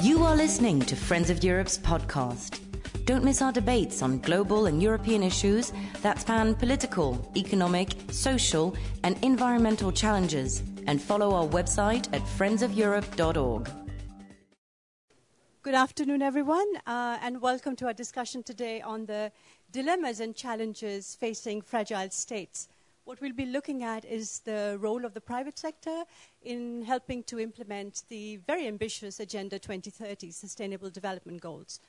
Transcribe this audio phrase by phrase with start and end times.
[0.00, 2.60] You are listening to Friends of Europe's podcast.
[3.04, 9.18] Don't miss our debates on global and European issues that span political, economic, social, and
[9.24, 10.62] environmental challenges.
[10.86, 13.68] And follow our website at friendsofeurope.org.
[15.62, 19.32] Good afternoon, everyone, uh, and welcome to our discussion today on the
[19.72, 22.68] dilemmas and challenges facing fragile states.
[23.08, 26.02] What we'll be looking at is the role of the private sector
[26.42, 31.80] in helping to implement the very ambitious Agenda 2030 Sustainable Development Goals.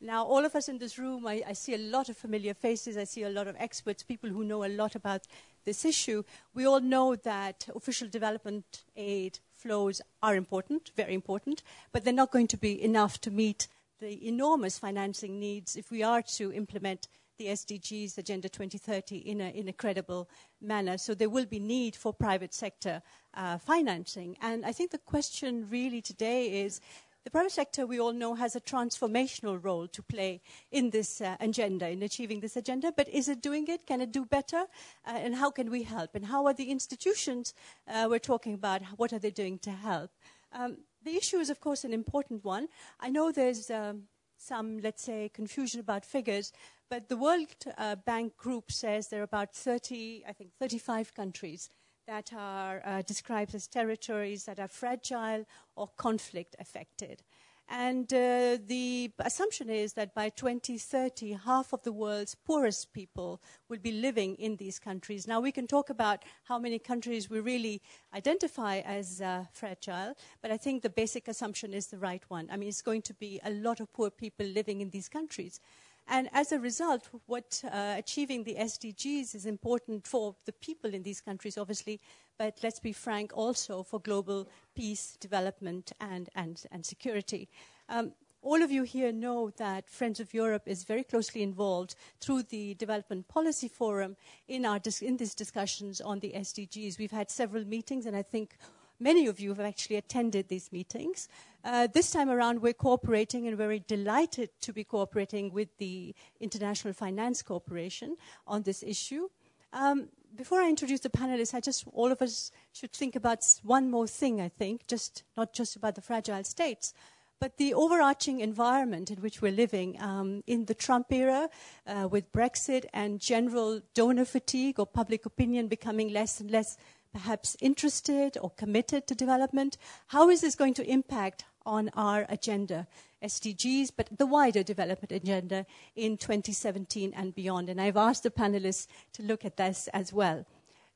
[0.00, 2.96] Now, all of us in this room, I, I, see a lot of familiar faces.
[2.96, 5.22] I see a lot of experts, people who know a lot about
[5.64, 6.22] this issue.
[6.54, 12.30] We all know that official development aid flows are important, very important, but they're not
[12.30, 13.66] going to be enough to meet
[13.98, 19.48] the enormous financing needs if we are to implement the SDGs Agenda 2030 in a,
[19.50, 20.28] in a credible
[20.60, 20.98] manner.
[20.98, 23.00] So there will be need for private sector
[23.34, 24.36] uh, financing.
[24.42, 26.80] And I think the question really today is
[27.24, 30.40] the private sector, we all know, has a transformational role to play
[30.72, 32.92] in this uh, agenda, in achieving this agenda.
[32.96, 33.86] But is it doing it?
[33.86, 34.64] Can it do better?
[35.06, 36.14] Uh, and how can we help?
[36.14, 37.54] And how are the institutions
[37.86, 40.10] uh, we're talking about, what are they doing to help?
[40.52, 42.68] Um, the issue is, of course, an important one.
[42.98, 44.04] I know there's um,
[44.38, 46.52] some, let's say, confusion about figures,
[46.90, 51.70] but the World uh, Bank Group says there are about 30, I think, 35 countries
[52.06, 55.44] that are uh, described as territories that are fragile
[55.76, 57.22] or conflict affected.
[57.70, 63.78] And uh, the assumption is that by 2030, half of the world's poorest people will
[63.78, 65.26] be living in these countries.
[65.28, 67.82] Now, we can talk about how many countries we really
[68.14, 72.48] identify as uh, fragile, but I think the basic assumption is the right one.
[72.50, 75.60] I mean, it's going to be a lot of poor people living in these countries.
[76.08, 81.02] And as a result, what uh, achieving the SDGs is important for the people in
[81.02, 82.00] these countries, obviously,
[82.38, 87.48] but let's be frank, also for global peace, development, and, and, and security.
[87.90, 92.44] Um, all of you here know that Friends of Europe is very closely involved through
[92.44, 94.16] the Development Policy Forum
[94.46, 96.98] in, our in these discussions on the SDGs.
[96.98, 98.56] We've had several meetings, and I think
[99.00, 101.28] many of you have actually attended these meetings.
[101.64, 106.94] Uh, this time around, we're cooperating and very delighted to be cooperating with the International
[106.94, 108.16] Finance Corporation
[108.46, 109.28] on this issue.
[109.72, 113.90] Um, before I introduce the panelists, I just, all of us should think about one
[113.90, 116.94] more thing, I think, just not just about the fragile states,
[117.40, 121.48] but the overarching environment in which we're living um, in the Trump era,
[121.86, 126.76] uh, with Brexit and general donor fatigue or public opinion becoming less and less
[127.12, 129.76] perhaps interested or committed to development?
[130.08, 132.86] How is this going to impact on our agenda,
[133.22, 137.68] SDGs, but the wider development agenda in 2017 and beyond?
[137.68, 140.46] And I've asked the panelists to look at this as well.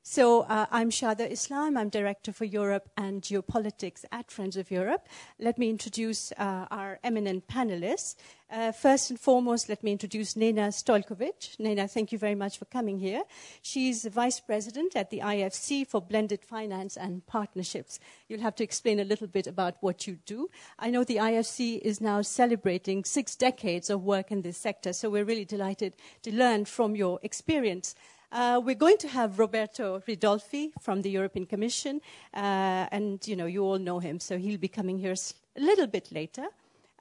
[0.05, 1.77] So uh, I'm Shada Islam.
[1.77, 5.07] I'm Director for Europe and Geopolitics at Friends of Europe.
[5.39, 8.17] Let me introduce uh, our eminent panelists.
[8.51, 11.59] Uh, first and foremost, let me introduce Nena Stojkovic.
[11.61, 13.23] Nena, thank you very much for coming here.
[13.63, 18.01] She's Vice President at the IFC for Blended Finance and Partnerships.
[18.29, 20.51] You'll have to explain a little bit about what you do.
[20.81, 25.09] I know the IFC is now celebrating six decades of work in this sector, so
[25.09, 27.95] we're really delighted to learn from your experience.
[28.33, 32.01] Uh, we're going to have Roberto Ridolfi from the European Commission,
[32.33, 35.87] uh, and you know you all know him, so he'll be coming here a little
[35.87, 36.47] bit later.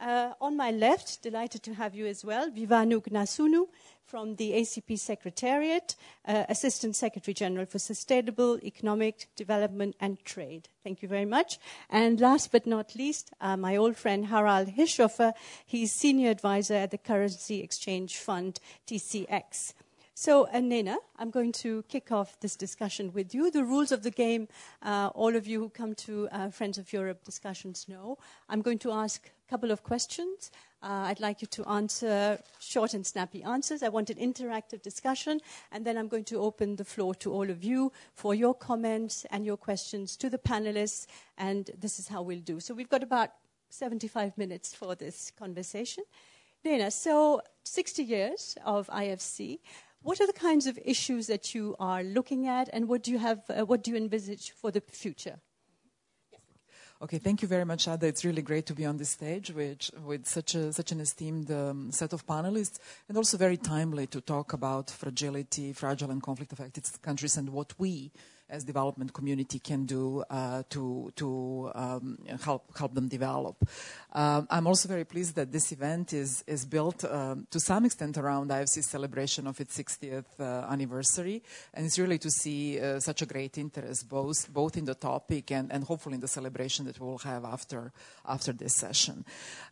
[0.01, 3.67] Uh, on my left, delighted to have you as well, Viwanou Gnassounou
[4.03, 5.95] from the ACP Secretariat,
[6.27, 10.67] uh, Assistant Secretary General for Sustainable Economic Development and Trade.
[10.83, 11.59] Thank you very much.
[11.89, 15.31] And last but not least, uh, my old friend Harald Hirschhofer.
[15.65, 19.75] He's Senior Advisor at the Currency Exchange Fund, TCX.
[20.21, 23.49] So, Nena, I'm going to kick off this discussion with you.
[23.49, 24.49] The rules of the game,
[24.83, 28.19] uh, all of you who come to uh, Friends of Europe discussions know.
[28.47, 30.51] I'm going to ask a couple of questions.
[30.83, 33.81] Uh, I'd like you to answer short and snappy answers.
[33.81, 35.39] I want an interactive discussion,
[35.71, 39.25] and then I'm going to open the floor to all of you for your comments
[39.31, 41.07] and your questions to the panelists,
[41.39, 42.59] and this is how we'll do.
[42.59, 43.31] So, we've got about
[43.71, 46.03] 75 minutes for this conversation.
[46.63, 49.57] Nena, so 60 years of IFC.
[50.03, 53.19] What are the kinds of issues that you are looking at, and what do you
[53.19, 53.43] have?
[53.49, 55.39] Uh, what do you envisage for the future?
[57.03, 58.05] Okay, thank you very much, Ada.
[58.05, 61.49] It's really great to be on this stage with, with such, a, such an esteemed
[61.49, 62.77] um, set of panelists,
[63.09, 68.11] and also very timely to talk about fragility, fragile and conflict-affected countries, and what we,
[68.51, 73.55] as development community, can do uh, to to um, help help them develop.
[74.13, 78.17] Um, I'm also very pleased that this event is, is built um, to some extent
[78.17, 81.41] around IFC's celebration of its 60th uh, anniversary.
[81.73, 85.51] And it's really to see uh, such a great interest, both, both in the topic
[85.51, 87.93] and, and hopefully in the celebration that we will have after,
[88.27, 89.23] after this session.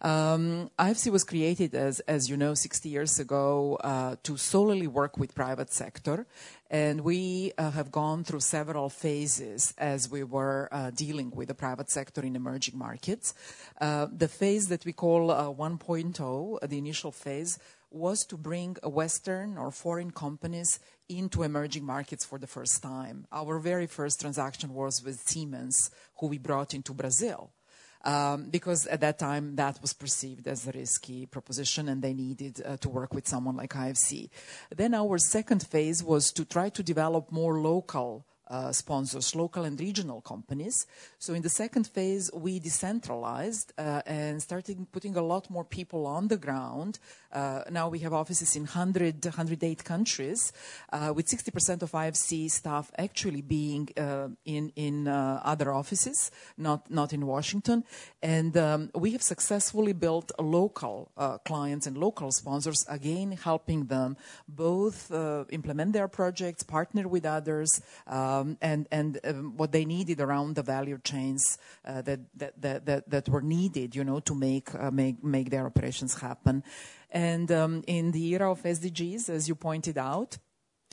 [0.02, 5.18] Um, IFC was created, as, as you know, 60 years ago uh, to solely work
[5.18, 6.26] with private sector
[6.70, 11.56] and we uh, have gone through several phases as we were uh, dealing with the
[11.56, 13.34] private sector in emerging markets.
[13.82, 17.58] Uh, the phase that we call uh, 1.0, the initial phase,
[17.92, 23.26] was to bring Western or foreign companies into emerging markets for the first time.
[23.32, 25.90] Our very first transaction was with Siemens,
[26.20, 27.52] who we brought into Brazil
[28.06, 32.62] um, because at that time that was perceived as a risky proposition and they needed
[32.66, 34.30] uh, to work with someone like IFC.
[34.76, 39.80] Then our second phase was to try to develop more local uh, sponsors, local and
[39.80, 40.88] regional companies.
[41.20, 46.08] So in the second phase, we decentralized uh, and started putting a lot more people
[46.08, 47.00] on the ground.
[47.32, 50.52] Uh, now we have offices in 100, 108 countries,
[50.92, 56.90] uh, with 60% of IFC staff actually being uh, in in uh, other offices, not
[56.90, 57.84] not in Washington.
[58.24, 61.12] And um, we have successfully built local
[61.46, 64.18] clients and local sponsors, again helping them
[64.48, 65.12] both
[65.52, 67.82] implement their projects, partner with others
[68.40, 73.10] um, and and um, what they needed around the value chains uh, that, that, that
[73.10, 76.64] that were needed, you know, to make uh, make make their operations happen.
[77.12, 80.38] And um, in the era of SDGs, as you pointed out.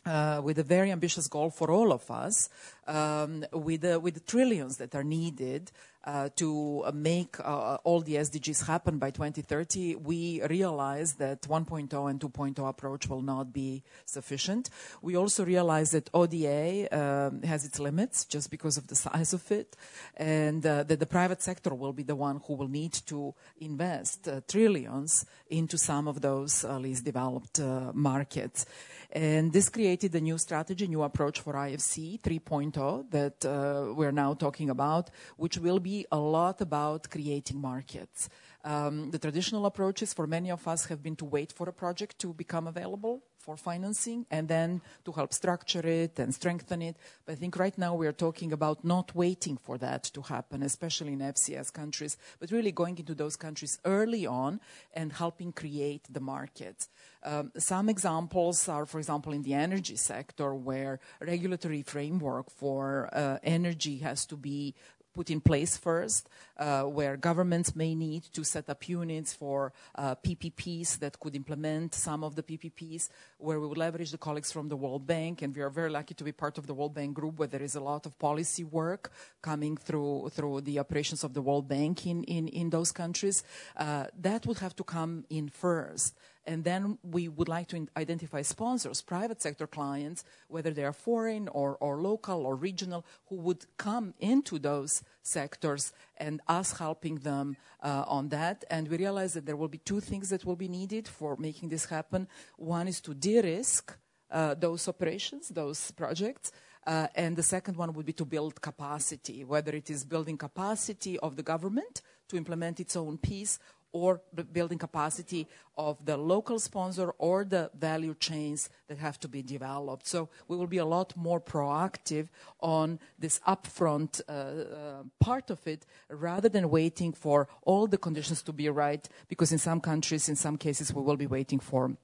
[0.05, 2.49] Uh, with a very ambitious goal for all of us,
[2.87, 5.73] um, with, the, with the trillions that are needed
[6.07, 12.21] uh, to make uh, all the SDGs happen by 2030, we realize that 1.0 and
[12.21, 14.71] 2.0 approach will not be sufficient.
[15.03, 19.51] We also realize that ODA um, has its limits just because of the size of
[19.51, 19.77] it,
[20.17, 24.29] and uh, that the private sector will be the one who will need to invest
[24.29, 28.67] uh, trillions into some of those uh, least developed uh, markets.
[29.17, 34.35] And this created a new strategy, new approach for IFC 3.0 that uh, we're now
[34.35, 35.09] talking about,
[35.39, 38.29] which will be a lot about creating markets.
[38.63, 42.19] Um, the traditional approaches for many of us have been to wait for a project
[42.19, 46.97] to become available for financing and then to help structure it and strengthen it.
[47.25, 50.65] But I think right now we are talking about not waiting for that to happen,
[50.65, 54.61] especially in FCS countries, but really going into those countries early on
[54.93, 56.89] and helping create the markets.
[57.23, 63.39] Um, some examples are, for example, in the energy sector, where regulatory framework for uh,
[63.45, 64.75] energy has to be
[65.17, 66.29] put in place first,
[66.59, 71.95] uh, where governments may need to set up units for uh, PPPs that could implement
[71.95, 73.09] some of the PPPs,
[73.39, 76.15] where we would leverage the colleagues from the World Bank, and we are very lucky
[76.15, 78.65] to be part of the World Bank group, where there is a lot of policy
[78.65, 79.11] work
[79.41, 83.43] coming through through the operations of the World Bank in in, in those countries.
[83.77, 86.15] Uh, that would have to come in first.
[86.47, 91.49] And then we would like to identify sponsors, private sector clients, whether they are foreign
[91.49, 97.57] or, or local or regional, who would come into those sectors and us helping them
[97.83, 98.65] uh, on that.
[98.71, 101.71] And we realize that there will be two things that will be needed for making
[101.71, 102.29] this happen.
[102.57, 103.97] One is to de-risk
[104.31, 106.53] uh, those operations, those projects.
[106.87, 111.19] Uh, and the second one would be to build capacity, whether it is building capacity
[111.19, 113.59] of the government to implement its own piece
[113.97, 114.21] or
[114.53, 120.07] building capacity of the local sponsor or the value chains that have to be developed.
[120.07, 122.29] So we will be a lot more proactive
[122.61, 128.43] on this upfront uh, uh, part of it rather than waiting for all the conditions
[128.43, 131.97] to be right because in some countries, in some cases, we will be waiting for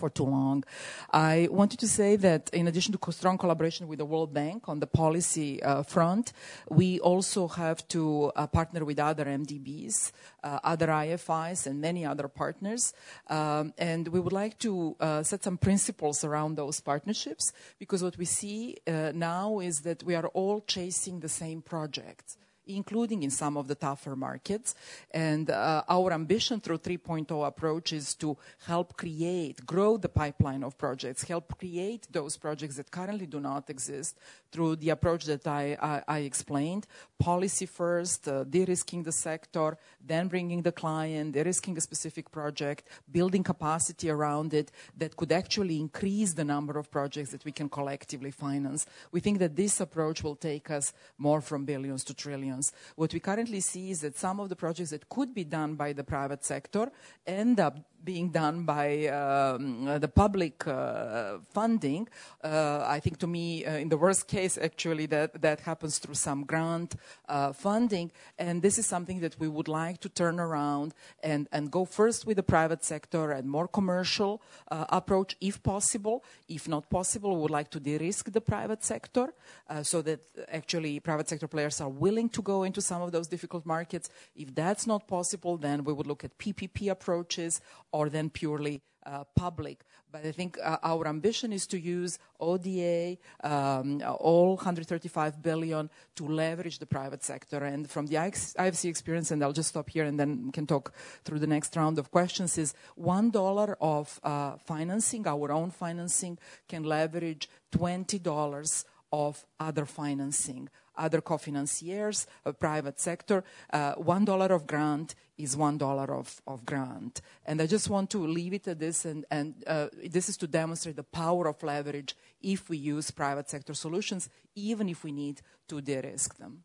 [0.00, 0.64] for too long.
[1.12, 4.80] I wanted to say that in addition to strong collaboration with the World Bank on
[4.80, 6.32] the policy uh, front,
[6.80, 12.28] we also have to uh, partner with other MDBs, uh, other IFIs, and many other
[12.28, 12.92] partners.
[13.28, 18.16] Um, and we would like to uh, set some principles around those partnerships because what
[18.16, 22.36] we see uh, now is that we are all chasing the same projects
[22.66, 24.74] including in some of the tougher markets.
[25.10, 28.36] And uh, our ambition through 3.0 approach is to
[28.66, 33.70] help create, grow the pipeline of projects, help create those projects that currently do not
[33.70, 34.18] exist
[34.52, 36.86] through the approach that I, I, I explained.
[37.18, 43.42] Policy first, uh, de-risking the sector, then bringing the client, de-risking a specific project, building
[43.42, 48.30] capacity around it that could actually increase the number of projects that we can collectively
[48.30, 48.86] finance.
[49.12, 52.72] We think that this approach will take us more from billions to trillions billions.
[52.96, 55.92] What we currently see is that some of the projects that could be done by
[55.92, 56.90] the private sector
[57.26, 62.08] end up being done by um, the public uh, funding.
[62.42, 66.14] Uh, I think to me, uh, in the worst case, actually, that, that happens through
[66.14, 66.96] some grant
[67.28, 68.10] uh, funding.
[68.38, 72.26] And this is something that we would like to turn around and, and go first
[72.26, 74.40] with the private sector and more commercial
[74.70, 76.24] uh, approach if possible.
[76.48, 79.34] If not possible, we would like to de-risk the private sector
[79.68, 83.28] uh, so that actually private sector players are willing to go into some of those
[83.28, 84.10] difficult markets.
[84.34, 87.60] If that's not possible, then we would look at PPP approaches
[87.92, 89.84] or then purely uh, public.
[90.12, 96.26] But I think uh, our ambition is to use ODA, um, all 135 billion, to
[96.26, 97.58] leverage the private sector.
[97.58, 100.92] And from the IFC experience, and I'll just stop here and then can talk
[101.24, 106.38] through the next round of questions, is one dollar of uh, financing, our own financing,
[106.68, 110.68] can leverage $20 of other financing
[111.00, 112.26] other co-financiers,
[112.58, 113.42] private sector.
[113.72, 117.22] Uh, one dollar of grant is one dollar of, of grant.
[117.46, 120.46] And I just want to leave it at this, and, and uh, this is to
[120.46, 125.40] demonstrate the power of leverage if we use private sector solutions, even if we need
[125.68, 126.64] to de-risk them.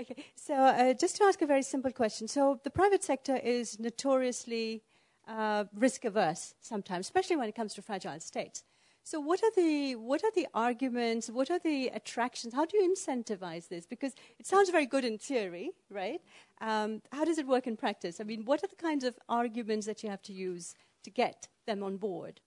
[0.00, 2.28] Okay, so uh, just to ask a very simple question.
[2.28, 4.82] So the private sector is notoriously
[5.26, 8.62] uh, risk averse sometimes, especially when it comes to fragile states.
[9.10, 11.30] So what are the what are the arguments?
[11.30, 12.52] What are the attractions?
[12.52, 13.86] How do you incentivize this?
[13.86, 16.20] Because it sounds very good in theory, right?
[16.60, 18.20] Um, how does it work in practice?
[18.20, 20.74] I mean, what are the kinds of arguments that you have to use
[21.04, 22.42] to get them on board?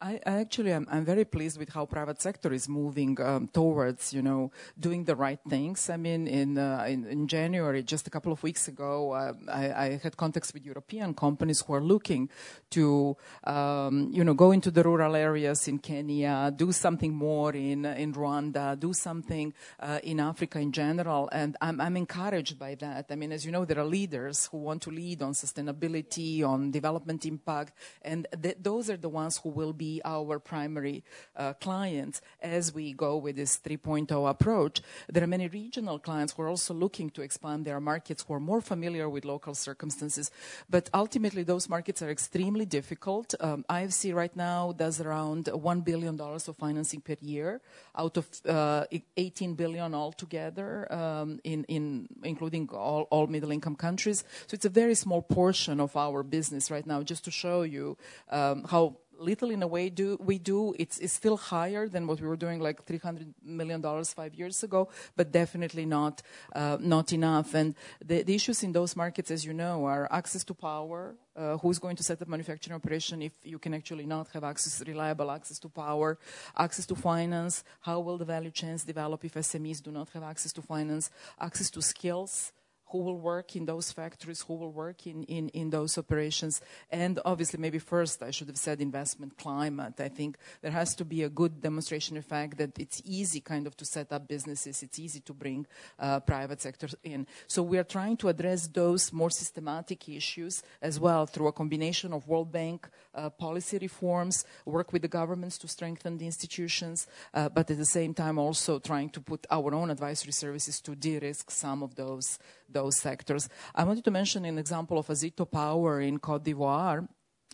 [0.00, 4.12] I, I actually am I'm very pleased with how private sector is moving um, towards
[4.12, 5.88] you know doing the right things.
[5.88, 9.84] I mean, in, uh, in, in January, just a couple of weeks ago, uh, I,
[9.84, 12.28] I, had contacts with European companies who are looking
[12.70, 17.86] to um, you know go into the rural areas in Kenya, do something more in
[17.86, 23.06] in Rwanda, do something uh, in Africa in general, and I'm, I'm encouraged by that.
[23.10, 26.70] I mean, as you know, there are leaders who want to lead on sustainability, on
[26.70, 27.72] development impact,
[28.02, 30.98] and th- those are the ones who will be be our primary
[31.36, 34.76] uh, clients as we go with this 3.0 approach.
[35.12, 38.44] There are many regional clients who are also looking to expand their markets, who are
[38.52, 40.26] more familiar with local circumstances.
[40.74, 43.28] But ultimately, those markets are extremely difficult.
[43.40, 47.60] Um, IFC right now does around $1 billion of financing per year
[48.02, 48.84] out of uh,
[49.16, 54.24] 18 billion altogether, um, in, in, including all, all middle income countries.
[54.48, 57.96] So it's a very small portion of our business right now, just to show you
[58.30, 60.74] um, how little in a way do we do.
[60.78, 64.62] It's, it's still higher than what we were doing like 300 million dollars five years
[64.62, 66.22] ago but definitely not
[66.54, 67.54] uh, not enough.
[67.54, 71.56] And the, the, issues in those markets as you know are access to power uh,
[71.58, 75.30] who's going to set up manufacturing operation if you can actually not have access reliable
[75.30, 76.18] access to power
[76.56, 77.64] access to finance?
[77.80, 81.10] How will the value chains develop if smes do not have access to finance?
[81.40, 82.52] Access to skills
[82.96, 86.60] who will work in those factories, who will work in, in, in those operations.
[86.90, 90.00] And obviously, maybe first I should have said investment climate.
[90.00, 93.66] I think there has to be a good demonstration of fact that it's easy kind
[93.66, 94.82] of to set up businesses.
[94.82, 95.66] It's easy to bring
[95.98, 97.26] uh, private sectors in.
[97.46, 102.12] So we are trying to address those more systematic issues as well through a combination
[102.12, 102.88] of World Bank
[103.30, 108.14] policy reforms, work with the governments to strengthen the institutions, uh, but at the same
[108.14, 112.98] time also trying to put our own advisory services to de-risk some of those those
[113.00, 113.48] sectors.
[113.74, 117.06] I wanted to mention an example of Azito Power in Cote d'Ivoire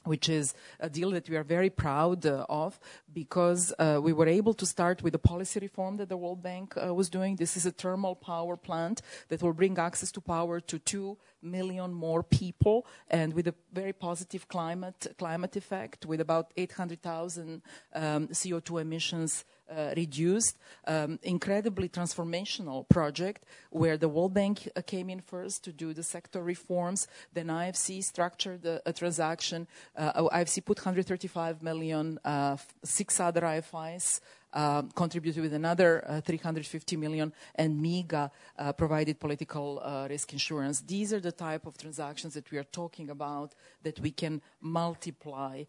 [0.05, 2.79] which is a deal that we are very proud uh, of
[3.13, 6.75] because uh, we were able to start with the policy reform that the World Bank
[6.77, 7.37] uh, was doing.
[7.37, 11.93] This is a thermal power plant that will bring access to power to 2 million
[11.93, 17.63] more people and with a very positive climate, climate effect with about 800,000
[17.95, 19.45] um, CO2 emissions
[19.97, 20.57] reduced.
[20.87, 26.03] Um, incredibly transformational project where the World Bank uh, came in first to do the
[26.03, 27.07] sector reforms.
[27.33, 29.67] Then IFC structured a, a transaction.
[29.97, 34.21] Uh, IFC put 135 million, uh, six other IFIs.
[34.55, 40.83] Uh, contributed with another uh, 350 million, and MIGA uh, provided political uh, risk insurance.
[40.83, 45.65] These are the type of transactions that we are talking about that we can multiply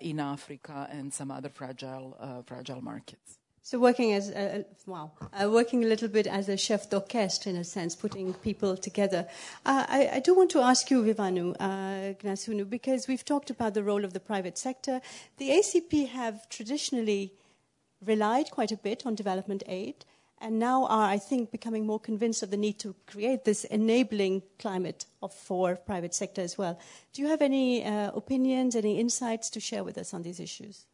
[0.00, 3.37] in Africa and some other fragile, fragile markets.
[3.68, 7.56] So working as a, wow, uh, working a little bit as a chef d'orchestre in
[7.56, 9.26] a sense, putting people together.
[9.66, 13.74] Uh, I, I, do want to ask you, Viwanou uh, Gnassounou, because we've talked about
[13.74, 15.02] the role of the private sector.
[15.36, 17.34] The ACP have traditionally
[18.02, 20.06] relied quite a bit on development aid,
[20.40, 24.44] and now are, I think, becoming more convinced of the need to create this enabling
[24.58, 26.78] climate of, for private sector as well.
[27.12, 30.86] Do you have any uh, opinions, any insights to share with us on these issues?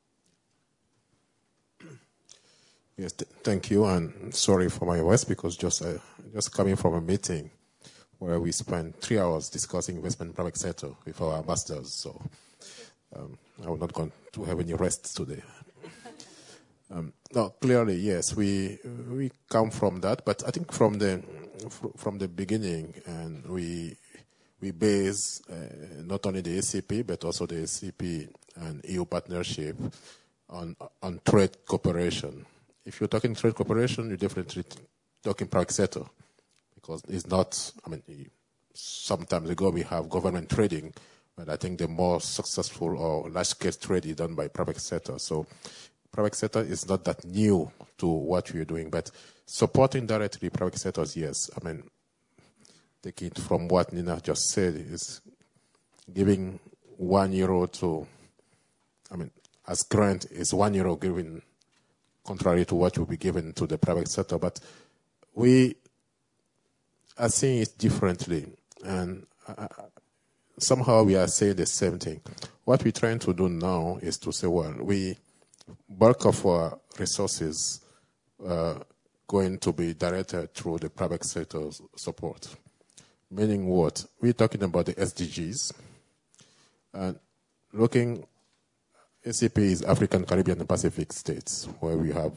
[2.97, 5.99] Yes, th- thank you, and sorry for my voice because just uh,
[6.33, 7.51] just coming from a meeting
[8.21, 11.93] where we spent three hours discussing investment private sector with our ambassadors.
[11.93, 12.23] So
[13.17, 15.43] um, I will not going to have any rest today.
[16.91, 17.13] Um,
[17.61, 18.79] clearly, yes, we
[19.11, 21.21] we come from that, but I think from the
[21.97, 23.97] from the beginning, and we
[24.61, 29.77] we base uh, not only the ACP but also the ACP and EU partnership
[30.49, 32.47] on on trade cooperation.
[32.85, 34.65] If you're talking trade cooperation, you're definitely
[35.23, 36.03] talking private sector
[36.75, 37.73] because it's not.
[37.87, 38.03] I mean,
[38.75, 40.93] sometimes ago we have government trading,
[41.37, 45.19] but I think the more successful or large-scale trade is done by private sector.
[45.19, 45.47] So
[46.13, 49.11] private sector is not that new to what we're doing, but
[49.47, 51.51] supporting directly private sectors, yes.
[51.61, 51.85] I mean,
[53.03, 55.21] taking it from what Nina just said is
[56.13, 56.59] giving
[56.97, 58.07] one euro to,
[59.11, 59.31] I mean,
[59.67, 61.43] as grant is one euro given
[62.25, 64.61] contrary to what will be given to the private sector, but
[65.35, 65.75] we
[67.19, 68.47] are seeing it differently.
[68.85, 69.69] And uh,
[70.59, 72.21] somehow we are saying the same thing.
[72.65, 75.17] What we're trying to do now is to say, well, we
[75.89, 77.81] bulk of our resources
[78.47, 78.75] uh,
[79.27, 82.49] going to be directed through the private sector support.
[83.31, 84.05] Meaning what?
[84.21, 85.73] We're talking about the SDGs.
[86.93, 87.19] And
[87.73, 88.25] looking,
[89.27, 92.33] ACP is African, Caribbean, and Pacific states, where we have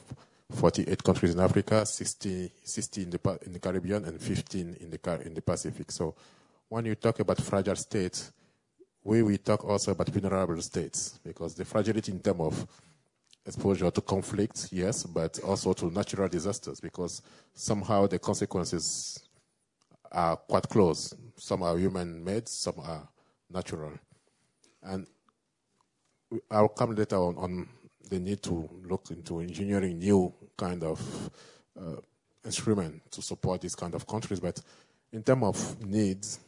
[0.52, 5.22] 48 countries in Africa, 60, 60 in, the, in the Caribbean, and 15 in the,
[5.26, 5.92] in the Pacific.
[5.92, 6.16] So
[6.70, 8.32] when you talk about fragile states,
[9.04, 12.68] we, we talk also about vulnerable states, because the fragility in terms of
[13.46, 17.22] exposure to conflict, yes, but also to natural disasters because
[17.54, 19.20] somehow the consequences
[20.12, 21.14] are quite close.
[21.36, 23.08] Some are human made, some are
[23.50, 23.92] natural.
[24.84, 25.08] And
[26.52, 27.68] I'll come later on, on
[28.10, 31.30] the need to look into engineering new kind of
[31.80, 31.96] uh,
[32.46, 34.40] instrument to support these kind of countries.
[34.40, 34.62] But
[35.12, 36.40] in terms of needs,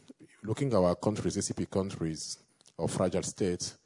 [0.42, 2.38] looking at our countries, ACP countries,
[2.76, 3.76] or fragile states,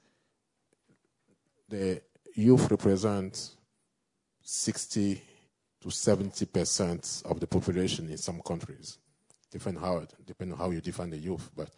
[1.69, 2.01] the
[2.35, 3.51] youth represent
[4.43, 5.23] 60
[5.81, 8.99] to 70 percent of the population in some countries.
[9.51, 11.51] Depending how, depending on how you define the youth.
[11.57, 11.71] But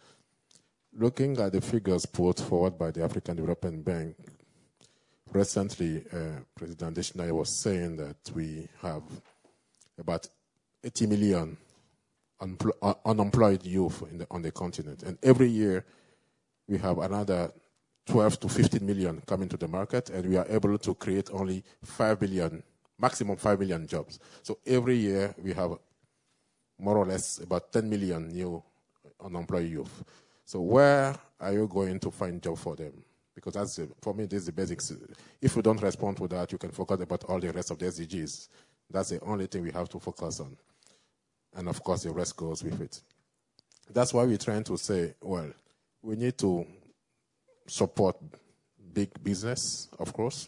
[0.97, 4.15] looking at the figures put forward by the African Development Bank,
[5.31, 9.03] recently uh, President Adesina was saying that we have
[9.99, 10.27] about
[10.83, 11.57] 80 million
[13.05, 15.03] unemployed youth the, on the continent.
[15.03, 15.85] And every year
[16.67, 17.51] we have another
[18.07, 21.63] 12 to 15 million coming to the market, and we are able to create only
[21.83, 22.63] 5 billion,
[22.97, 24.19] maximum 5 million jobs.
[24.43, 25.73] So every year we have
[26.79, 28.63] more or less about 10 million new
[29.19, 30.03] unemployed youth.
[30.47, 32.93] So where are you going to find job for them?
[33.35, 34.93] Because that's for me, this is the basics.
[35.41, 37.87] If you don't respond to that, you can forget about all the rest of the
[37.87, 38.47] SDGs.
[38.89, 40.55] That's the only thing we have to focus on.
[41.53, 43.01] And of course, the rest goes with it.
[43.91, 45.51] That's why we're trying to say, well,
[46.01, 46.65] we need to
[47.67, 48.15] support
[48.93, 50.47] big business, of course,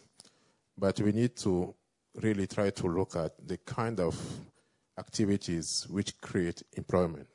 [0.78, 1.76] but we need to
[2.22, 4.18] really try to look at the kind of
[4.98, 7.28] activities which create employment,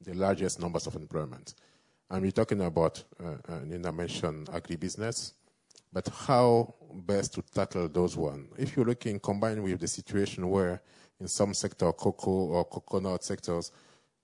[0.00, 1.52] the largest numbers of employment.
[2.10, 5.32] And we're talking about, uh, uh, Nina mentioned agribusiness,
[5.92, 8.48] but how best to tackle those ones?
[8.58, 10.82] If you're looking combined with the situation where
[11.20, 13.70] in some sector, cocoa or coconut sectors,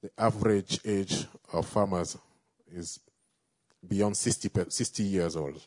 [0.02, 2.18] the average age of farmers
[2.72, 2.98] is
[3.86, 5.62] beyond 60, 60 years old.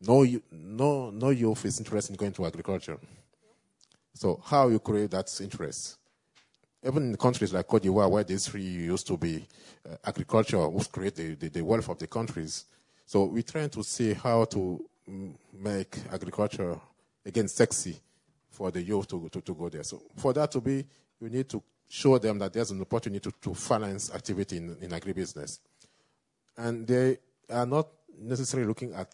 [0.00, 2.98] No, no, no youth is interested in going to agriculture.
[4.14, 5.98] So how you create that interest?
[6.86, 9.46] Even in countries like Cote d'Ivoire, where this three used to be
[9.88, 12.66] uh, agriculture, was create the, the, the, wealth of the countries.
[13.04, 14.84] So we're trying to see how to
[15.52, 16.78] make agriculture
[17.24, 17.96] again sexy
[18.50, 19.82] for the youth to, to, to go there.
[19.82, 20.84] So for that to be,
[21.20, 24.90] you need to show them that there's an opportunity to, to finance activity in, in
[24.90, 25.58] agribusiness
[26.58, 27.16] and they
[27.48, 27.88] are not
[28.20, 29.08] necessarily looking at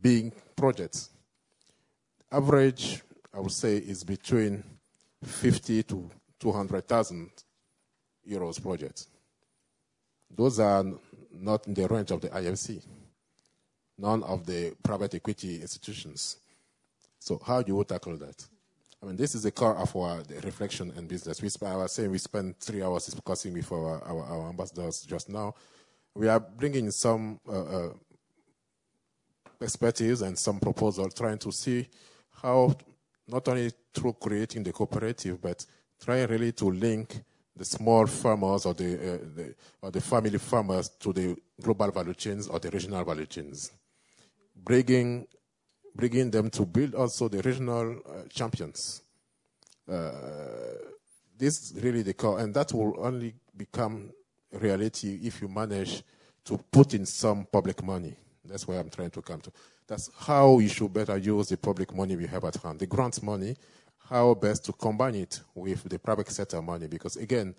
[0.00, 1.10] big projects.
[2.32, 4.64] Average, I would say, is between
[5.22, 7.30] 50 to 200,000
[8.28, 9.08] euros projects.
[10.34, 10.84] Those are
[11.32, 12.82] not in the range of the IFC,
[13.98, 16.38] none of the private equity institutions.
[17.18, 18.46] So how do you tackle that?
[19.02, 21.40] I mean, this is the core of our reflection and business.
[21.40, 25.28] We I was saying we spent three hours discussing with our, our, our ambassadors just
[25.28, 25.54] now
[26.14, 27.92] we are bringing some uh, uh,
[29.58, 31.86] perspectives and some proposals, trying to see
[32.42, 32.74] how
[33.28, 35.64] not only through creating the cooperative, but
[36.02, 37.22] trying really to link
[37.56, 42.14] the small farmers or the, uh, the, or the family farmers to the global value
[42.14, 43.70] chains or the regional value chains,
[44.56, 45.26] bringing
[45.94, 49.02] bringing them to build also the regional uh, champions.
[49.90, 50.12] Uh,
[51.36, 54.10] this is really the core, and that will only become
[54.52, 56.02] reality if you manage
[56.44, 58.14] to put in some public money.
[58.44, 59.52] That's where I'm trying to come to.
[59.86, 62.78] That's how you should better use the public money we have at hand.
[62.78, 63.56] The grant money,
[64.10, 66.88] how best to combine it with the private sector money.
[66.88, 67.54] Because again,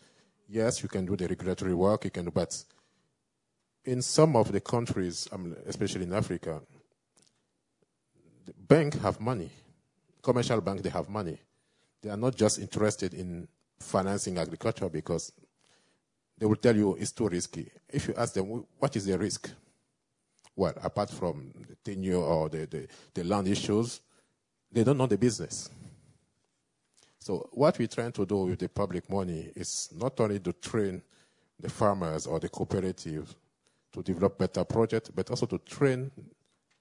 [0.49, 2.61] yes, you can do the regulatory work, you can, but
[3.85, 5.29] in some of the countries,
[5.65, 6.61] especially in Africa,
[8.45, 9.49] the bank have money.
[10.21, 11.39] Commercial bank, they have money.
[12.01, 13.47] They are not just interested in
[13.79, 15.31] financing agriculture because
[16.37, 17.71] they will tell you oh, it's too risky.
[17.87, 19.49] If you ask them, what is the risk?
[20.55, 24.01] Well, apart from the tenure or the, the, the land issues,
[24.69, 25.69] they don't know the business.
[27.21, 31.03] So what we're trying to do with the public money is not only to train
[31.59, 33.35] the farmers or the cooperatives
[33.93, 36.09] to develop better projects, but also to train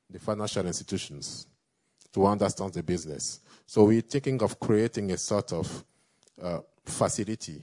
[0.09, 1.47] the financial institutions
[2.15, 3.41] to understand the business.
[3.67, 5.85] So we're thinking of creating a sort of
[6.43, 7.63] uh, facility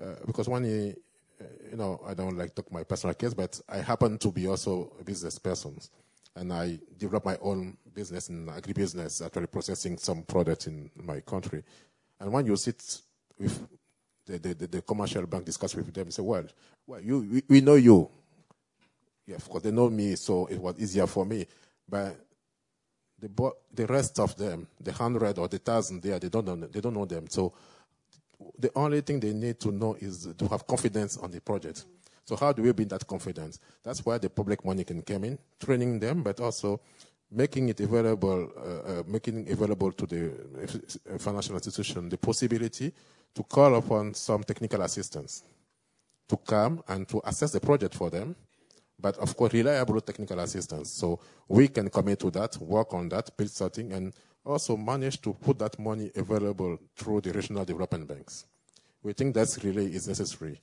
[0.00, 0.94] uh, because when you,
[1.40, 4.46] uh, you know, I don't like talk my personal case, but I happen to be
[4.46, 5.76] also a business person,
[6.36, 11.64] and I develop my own business in agribusiness, actually processing some products in my country.
[12.20, 12.80] And when you sit
[13.36, 13.66] with
[14.24, 16.44] the, the, the commercial bank, discuss with them, say, well,
[16.86, 18.08] well, you, we, we know you.
[19.26, 21.44] Yeah, of course, they know me, so it was easier for me.
[21.88, 22.16] But
[23.18, 26.80] the, the rest of them, the hundred or the thousand there, they don't know, they
[26.80, 27.26] don't know them.
[27.28, 27.52] So
[28.56, 31.84] the only thing they need to know is to have confidence on the project.
[32.24, 33.58] So how do we build that confidence?
[33.82, 36.80] That's where the public money can come in, training them, but also
[37.30, 40.30] making it available, uh, uh, making available to the
[40.62, 42.92] uh, financial institution the possibility
[43.34, 45.42] to call upon some technical assistance
[46.28, 48.34] to come and to assess the project for them,
[49.00, 50.90] but of course reliable technical assistance.
[50.90, 54.14] So we can commit to that, work on that, build something, and
[54.44, 58.46] also manage to put that money available through the regional development banks.
[59.02, 60.60] We think that's really is necessary.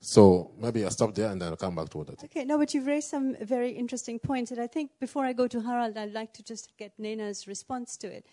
[0.00, 2.22] So maybe I'll stop there and then I'll come back to that.
[2.24, 4.50] Okay, no, but you've raised some very interesting points.
[4.50, 7.96] And I think before I go to Harald, I'd like to just get Nena's response
[7.98, 8.26] to it.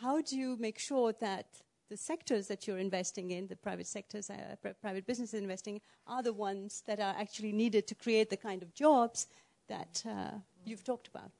[0.00, 1.46] How do you make sure that
[1.90, 6.32] the sectors that you're investing in, the private sectors, uh, private businesses investing, are the
[6.32, 9.26] ones that are actually needed to create the kind of jobs
[9.68, 10.30] that uh,
[10.64, 11.30] you've talked about?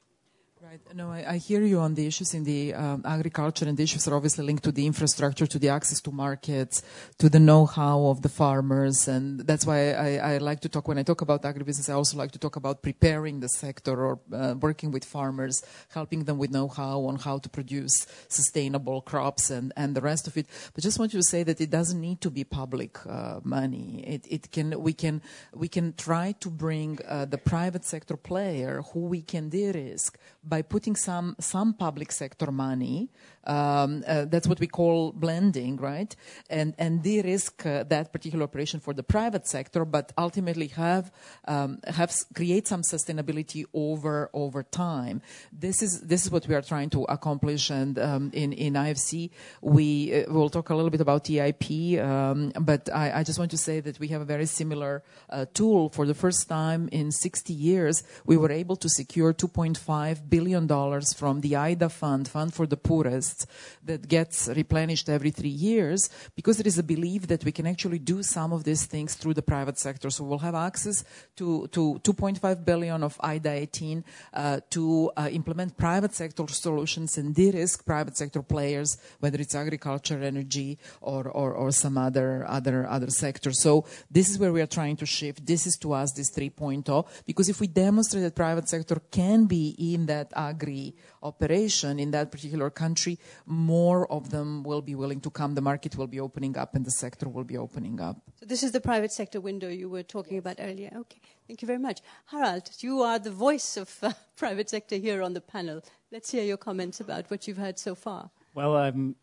[0.62, 0.81] Right.
[0.94, 4.07] No, I, I, hear you on the issues in the um, agriculture, and the issues
[4.07, 6.85] are obviously linked to the infrastructure, to the access to markets,
[7.18, 10.87] to the know-how of the farmers, and that's why I, I, like to talk.
[10.87, 14.20] When I talk about agribusiness, I also like to talk about preparing the sector or
[14.33, 19.72] uh, working with farmers, helping them with know-how on how to produce sustainable crops and,
[19.77, 20.46] and the rest of it.
[20.75, 24.05] But just want you to say that it doesn't need to be public uh, money.
[24.07, 25.22] It, it can we can
[25.53, 30.16] we can try to bring uh, the private sector player who we can de-risk
[30.53, 33.09] by putting some some public sector money.
[33.45, 36.15] Um, uh, that's what we call blending, right?
[36.59, 41.11] And and de-risk uh, that particular operation for the private sector, but ultimately have
[41.49, 45.23] um, have create some sustainability over over time.
[45.65, 47.71] This is this is what we are trying to accomplish.
[47.71, 49.31] And um, in in IFC,
[49.62, 53.51] we uh, will talk a little bit about EIP, um, but I, I, just want
[53.53, 55.88] to say that we have a very similar uh, tool.
[55.88, 60.66] For the first time in 60 years, we were able to secure 2.5 billion billion
[60.66, 63.46] dollars from the IDA fund, Fund for the Poorest,
[63.85, 68.00] that gets replenished every three years, because there is a belief that we can actually
[68.00, 70.11] do some of these things through the private sector.
[70.11, 71.05] So we'll have access
[71.37, 77.35] to, to 2.5 billion of IDA 18 uh, to uh, implement private sector solutions and
[77.35, 83.11] de-risk private sector players, whether it's agriculture, energy, or, or, or some other, other, other
[83.11, 83.52] sector.
[83.52, 85.46] So this is where we are trying to shift.
[85.46, 89.76] This is to us this 3.0, because if we demonstrate that private sector can be
[89.78, 95.31] in that agri operation in that particular country, more of them will be willing to
[95.31, 95.55] come.
[95.55, 98.16] The market will be opening up and the sector will be opening up.
[98.40, 100.90] So this is the private sector window you were talking about earlier.
[100.97, 102.01] Okay, thank you very much.
[102.27, 105.83] Harald, you are the voice of uh, private sector here on the panel.
[106.11, 108.31] Let's hear your comments about what you've heard so far.
[108.55, 109.16] Well, um,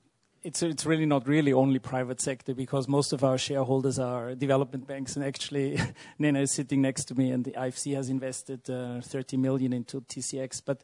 [0.44, 4.88] it's it's really not really only private sector because most of our shareholders are development
[4.88, 5.80] banks, and actually,
[6.20, 10.02] Nena is sitting next to me, and the IFC has invested uh, 30 million into
[10.02, 10.62] TCX.
[10.66, 10.84] But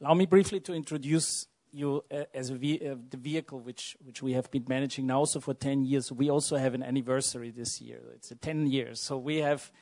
[0.00, 4.32] Allow me briefly to introduce you uh, as ve uh, the vehicle which, which we
[4.32, 6.12] have been managing now also for 10 years.
[6.12, 8.00] We also have an anniversary this year.
[8.14, 9.00] It's a 10 years.
[9.00, 9.72] So we have,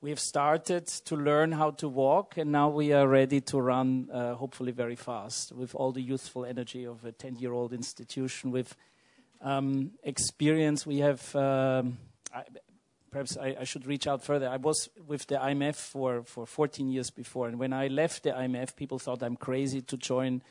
[0.00, 4.08] we have started to learn how to walk, and now we are ready to run,
[4.12, 8.50] uh, hopefully very fast, with all the youthful energy of a 10 year old institution
[8.50, 8.76] with
[9.40, 10.86] um, experience.
[10.86, 11.98] We have um,
[13.10, 14.48] perhaps I, I, should reach out further.
[14.48, 18.30] I was with the IMF for, for 14 years before, and when I left the
[18.30, 20.42] IMF, people thought I'm crazy to join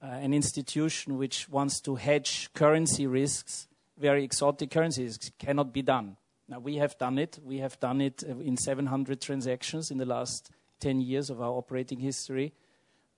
[0.00, 3.66] uh, an institution which wants to hedge currency risks,
[3.98, 5.18] very exotic currencies.
[5.38, 6.16] Cannot be done.
[6.48, 7.38] Now, we have done it.
[7.42, 11.52] We have done it uh, in 700 transactions in the last 10 years of our
[11.52, 12.52] operating history.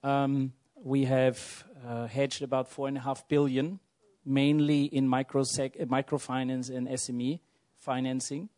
[0.03, 3.81] Um, we have uh, hedged about 4.5 billion,
[4.25, 7.41] mainly in micro sec- uh, microfinance and SME
[7.79, 8.49] financing.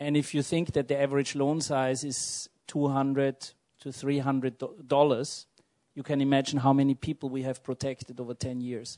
[0.00, 5.46] And if you think that the average loan size is 200 to 300 dollars,
[5.94, 8.96] you can imagine how many people we have protected over 10 years.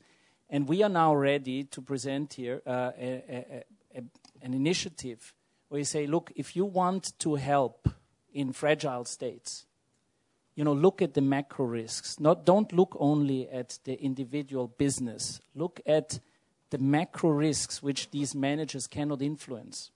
[0.48, 3.64] And we are now ready to present here uh, a, a,
[3.98, 4.02] a,
[4.44, 5.34] an initiative
[5.68, 7.88] where you say, look, if you want to help
[8.32, 9.66] in fragile states,
[10.54, 12.20] you know, look at the macro risks.
[12.20, 15.40] Not, don't look only at the individual business.
[15.54, 16.20] Look at
[16.70, 19.90] the macro risks which these managers cannot influence.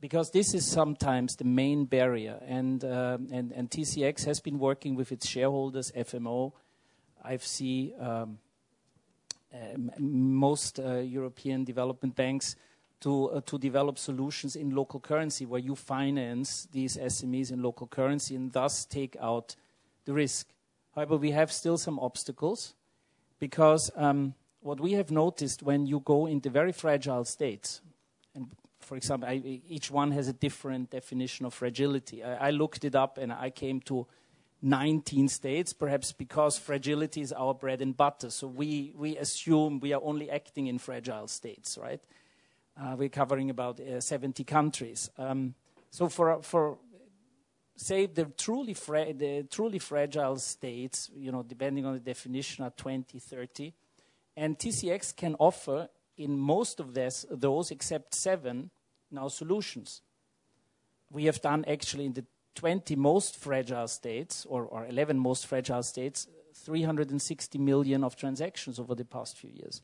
[0.00, 2.40] Because this is sometimes the main barrier.
[2.46, 6.52] And, uh, and, and TCX has been working with its shareholders, FMO,
[7.24, 8.38] IFC, um,
[9.54, 12.56] uh, most uh, European development banks,
[13.04, 17.86] to, uh, to develop solutions in local currency where you finance these SMEs in local
[17.86, 19.56] currency and thus take out
[20.06, 20.48] the risk.
[20.94, 22.72] However, we have still some obstacles
[23.38, 27.82] because um, what we have noticed when you go into very fragile states,
[28.34, 28.46] and
[28.80, 32.24] for example, I, each one has a different definition of fragility.
[32.24, 34.06] I, I looked it up and I came to
[34.62, 38.30] 19 states, perhaps because fragility is our bread and butter.
[38.30, 42.00] So we, we assume we are only acting in fragile states, right?
[42.76, 45.10] Uh, we're covering about uh, 70 countries.
[45.16, 45.54] Um,
[45.90, 46.78] so for, for
[47.76, 53.18] say the truly, the truly fragile states, you know, depending on the definition, are 20,
[53.18, 53.72] 30.
[54.36, 58.70] And TCX can offer in most of this, those, except seven,
[59.10, 60.02] now solutions.
[61.10, 65.82] We have done actually in the 20 most fragile states, or, or 11 most fragile
[65.82, 69.82] states, 360 million of transactions over the past few years.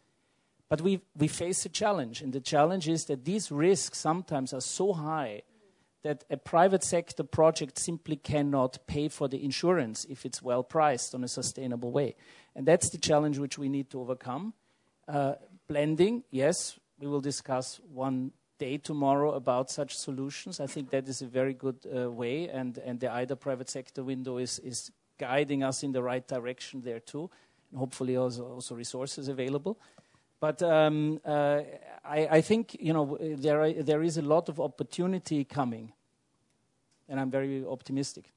[0.71, 4.61] But we, we face a challenge, and the challenge is that these risks sometimes are
[4.61, 5.43] so high
[6.05, 11.15] that a private sector project simply cannot pay for the insurance if it's well priced
[11.15, 12.15] on a sustainable way.
[12.55, 14.55] And that's the challenge which we need to overcome.
[15.09, 15.35] Uh,
[15.69, 20.61] blending, yes, we will discuss one day tomorrow about such solutions.
[20.61, 24.05] I think that is a very good uh, way, and, and the IDA private sector
[24.05, 27.29] window is, is guiding us in the right direction there too,
[27.71, 29.79] and hopefully also, also resources available.
[30.41, 31.61] But um, uh,
[32.05, 35.93] I, I, think you know there are, there is a lot of opportunity coming,
[37.09, 38.33] and I'm very optimistic.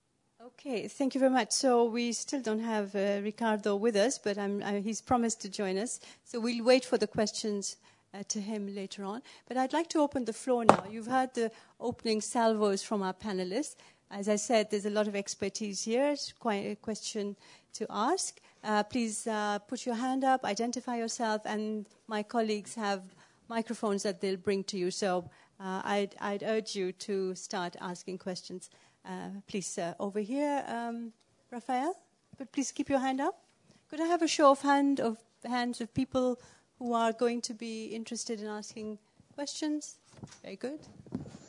[0.45, 1.51] Okay, thank you very much.
[1.51, 5.77] So we still don't have uh, Ricardo with us, but uh, he's promised to join
[5.77, 6.01] us.
[6.25, 7.77] So we'll wait for the questions
[8.13, 9.21] uh, to him later on.
[9.47, 10.83] But I'd like to open the floor now.
[10.89, 13.75] You've heard the opening salvos from our panelists.
[14.11, 16.11] As I said, there's a lot of expertise here.
[16.11, 17.35] It's quite a question
[17.73, 18.39] to ask.
[18.63, 23.01] Uh, please uh, put your hand up, identify yourself, and my colleagues have
[23.49, 24.89] microphones that they'll bring to you.
[24.89, 28.69] So uh, I'd, I'd, urge you to start asking questions.
[29.05, 31.11] Uh, please, over here, um,
[31.51, 31.93] Raphael,
[32.37, 33.43] but please keep your hand up.
[33.89, 36.39] Could I have a show of hand of hands of people
[36.79, 38.97] who are going to be interested in asking
[39.35, 39.97] questions?
[40.41, 40.79] Very good.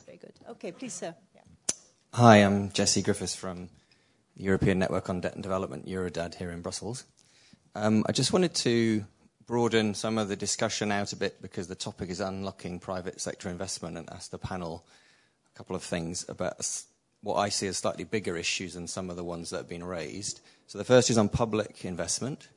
[0.05, 0.33] Very good.
[0.49, 1.15] Okay, please, sir.
[2.15, 3.67] Hi, I'm Jesse Griffiths from
[4.37, 7.05] European Network on Debt and Development, Eurodad, here in Brussels.
[7.73, 9.05] Um, I just wanted to
[9.45, 13.49] broaden some of the discussion out a bit because the topic is unlocking private sector
[13.49, 14.85] investment and ask the panel
[15.53, 16.83] a couple of things about
[17.21, 19.83] what I see as slightly bigger issues than some of the ones that have been
[19.83, 20.41] raised.
[20.67, 22.49] So the first is on public investment.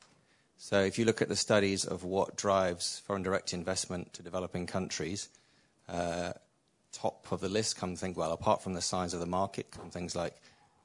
[0.57, 4.67] So if you look at the studies of what drives foreign direct investment to developing
[4.67, 5.29] countries,
[5.87, 6.33] uh,
[6.91, 9.89] top of the list come things, well, apart from the size of the market, come
[9.89, 10.35] things like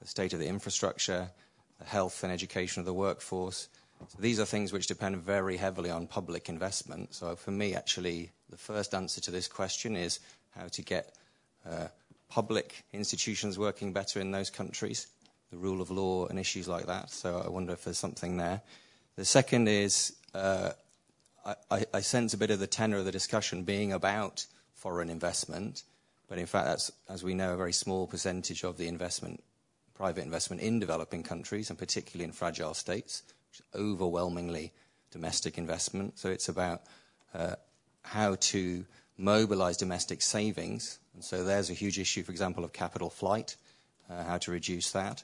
[0.05, 1.31] the state of the infrastructure,
[1.79, 3.69] the health and education of the workforce.
[4.09, 7.15] So these are things which depend very heavily on public investment.
[7.15, 11.15] So for me, actually, the first answer to this question is how to get
[11.69, 11.89] uh,
[12.29, 15.07] public institutions working better in those countries,
[15.51, 17.11] the rule of law and issues like that.
[17.11, 18.61] So I wonder if there's something there.
[19.17, 20.71] The second is uh,
[21.71, 25.83] I, I sense a bit of the tenor of the discussion being about foreign investment
[26.29, 29.43] but in fact, that's, as we know, a very small percentage of the investment,
[29.95, 34.73] private investment in developing countries, and particularly in fragile states, which is overwhelmingly
[35.11, 36.19] domestic investment.
[36.19, 36.83] So it's about
[37.35, 37.55] uh,
[38.03, 38.85] how to
[39.17, 40.99] mobilize domestic savings.
[41.15, 43.57] And so there's a huge issue, for example, of capital flight,
[44.11, 45.23] uh, how to reduce that.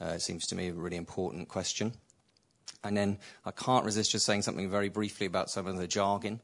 [0.00, 1.92] Uh, it seems to me a really important question.
[2.84, 6.40] And then I can't resist just saying something very briefly about some of the jargon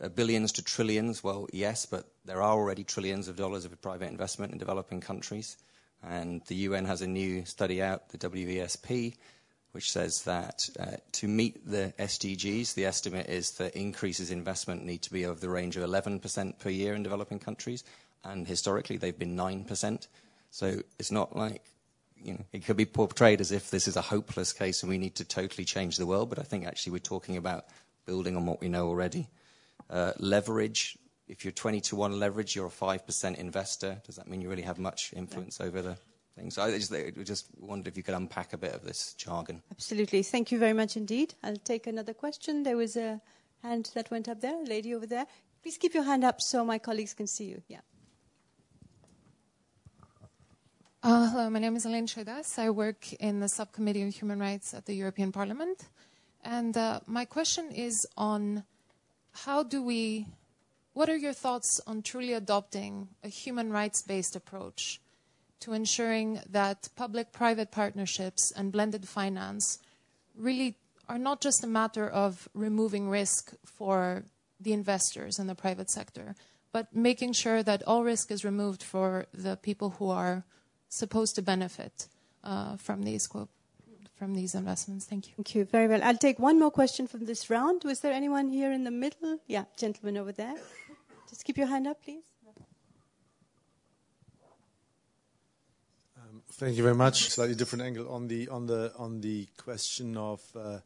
[0.00, 1.22] uh, billions to trillions.
[1.22, 5.56] Well, yes, but there are already trillions of dollars of private investment in developing countries.
[6.08, 9.14] And the UN has a new study out, the WESP,
[9.72, 14.84] which says that uh, to meet the SDGs, the estimate is that increases in investment
[14.84, 17.84] need to be of the range of 11% per year in developing countries,
[18.24, 20.06] and historically they've been 9%.
[20.50, 21.62] So it's not like
[22.22, 24.98] you know, it could be portrayed as if this is a hopeless case and we
[24.98, 27.64] need to totally change the world, but I think actually we're talking about
[28.06, 29.28] building on what we know already.
[29.90, 30.96] Uh, leverage,
[31.32, 34.00] if you're 20 to 1 leverage, you're a 5% investor.
[34.04, 35.96] Does that mean you really have much influence over the
[36.36, 36.54] things.
[36.54, 39.62] So I just, I just wondered if you could unpack a bit of this jargon.
[39.70, 40.22] Absolutely.
[40.22, 41.34] Thank you very much indeed.
[41.42, 42.62] I'll take another question.
[42.62, 43.20] There was a
[43.62, 45.26] hand that went up there, a lady over there.
[45.62, 47.62] Please keep your hand up so my colleagues can see you.
[47.68, 47.80] Yeah.
[51.02, 52.58] Uh, hello, my name is Elaine Shedas.
[52.58, 55.88] I work in the Subcommittee on Human Rights at the European Parliament.
[56.44, 58.64] And uh, my question is on
[59.32, 60.28] how do we,
[60.94, 65.00] what are your thoughts on truly adopting a human rights based approach
[65.60, 69.78] to ensuring that public-private partnerships and blended finance
[70.36, 70.76] really
[71.08, 74.24] are not just a matter of removing risk for
[74.60, 76.34] the investors in the private sector,
[76.72, 80.44] but making sure that all risk is removed for the people who are
[80.88, 82.06] supposed to benefit
[82.44, 83.26] uh, from these
[84.22, 85.04] from these investments.
[85.04, 85.34] Thank you.
[85.34, 86.00] Thank you very well.
[86.04, 87.82] I'll take one more question from this round.
[87.82, 89.40] Was there anyone here in the middle?
[89.48, 90.54] Yeah, gentleman over there.
[91.28, 92.22] Just keep your hand up, please.
[96.52, 97.30] Thank you very much.
[97.30, 100.78] Slightly different angle on the on the on the question of uh,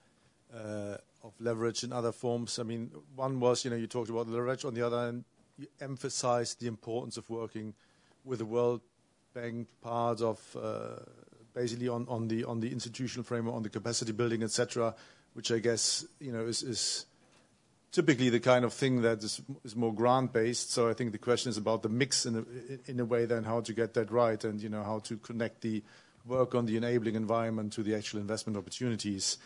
[0.55, 2.59] uh, of leverage in other forms.
[2.59, 4.65] I mean, one was you know you talked about leverage.
[4.65, 5.25] On the other hand,
[5.59, 7.75] you emphasized the importance of working
[8.25, 8.81] with the World
[9.35, 11.05] Bank part of uh,
[11.57, 14.95] basically on, the on the institutional framework, on the capacity building, etc.
[15.33, 17.07] Which I guess is,
[17.91, 19.41] typically the kind of thing that is,
[19.75, 20.71] more grant based.
[20.71, 23.73] So I think the question is about the mix in a, way then how to
[23.73, 25.83] get that right and how to connect the
[26.27, 29.39] work on the enabling environment to the actual investment opportunities.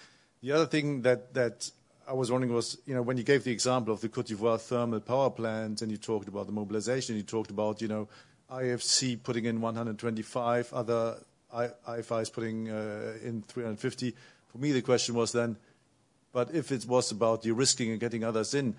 [0.43, 1.71] The other thing that,
[2.09, 5.31] I was wondering was, when you gave the example of the Cote d'Ivoire thermal power
[5.31, 7.81] plant and you talked about the mobilization, you talked about,
[8.51, 11.19] IFC putting in 125, other
[11.55, 14.15] IFIs putting uh, in 350.
[14.49, 15.57] For me, the question was then,
[16.33, 18.75] but if it was about de-risking and getting others in,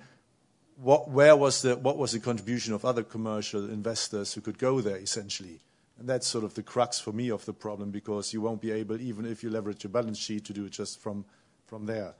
[0.78, 4.82] what, where was the, what was the contribution of other commercial investors who could go
[4.82, 5.60] there, essentially?
[6.00, 8.72] And that's sort of the crux for me of the problem because you won't be
[8.72, 11.26] able, even if you leverage your balance sheet, to do it just from,
[11.68, 12.16] from there.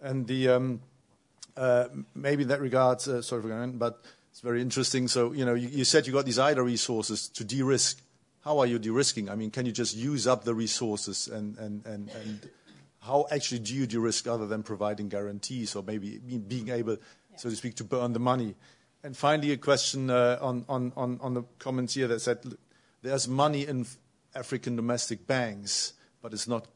[0.00, 0.80] And the, um,
[1.56, 5.08] uh, maybe in that regard, uh, sorry for going but it's very interesting.
[5.08, 8.02] So, you know, you, you said you got these IDA resources to de-risk.
[8.44, 9.30] How are you de-risking?
[9.30, 12.50] I mean, can you just use up the resources and, and, and, and
[13.00, 16.96] how actually do you de-risk other than providing guarantees or maybe being able,
[17.36, 18.54] so to speak, to burn the money?
[19.04, 22.38] And finally, a question uh, on, on, on, on the comments here that said
[23.02, 23.86] there's money in
[24.34, 26.66] African domestic banks, but it's not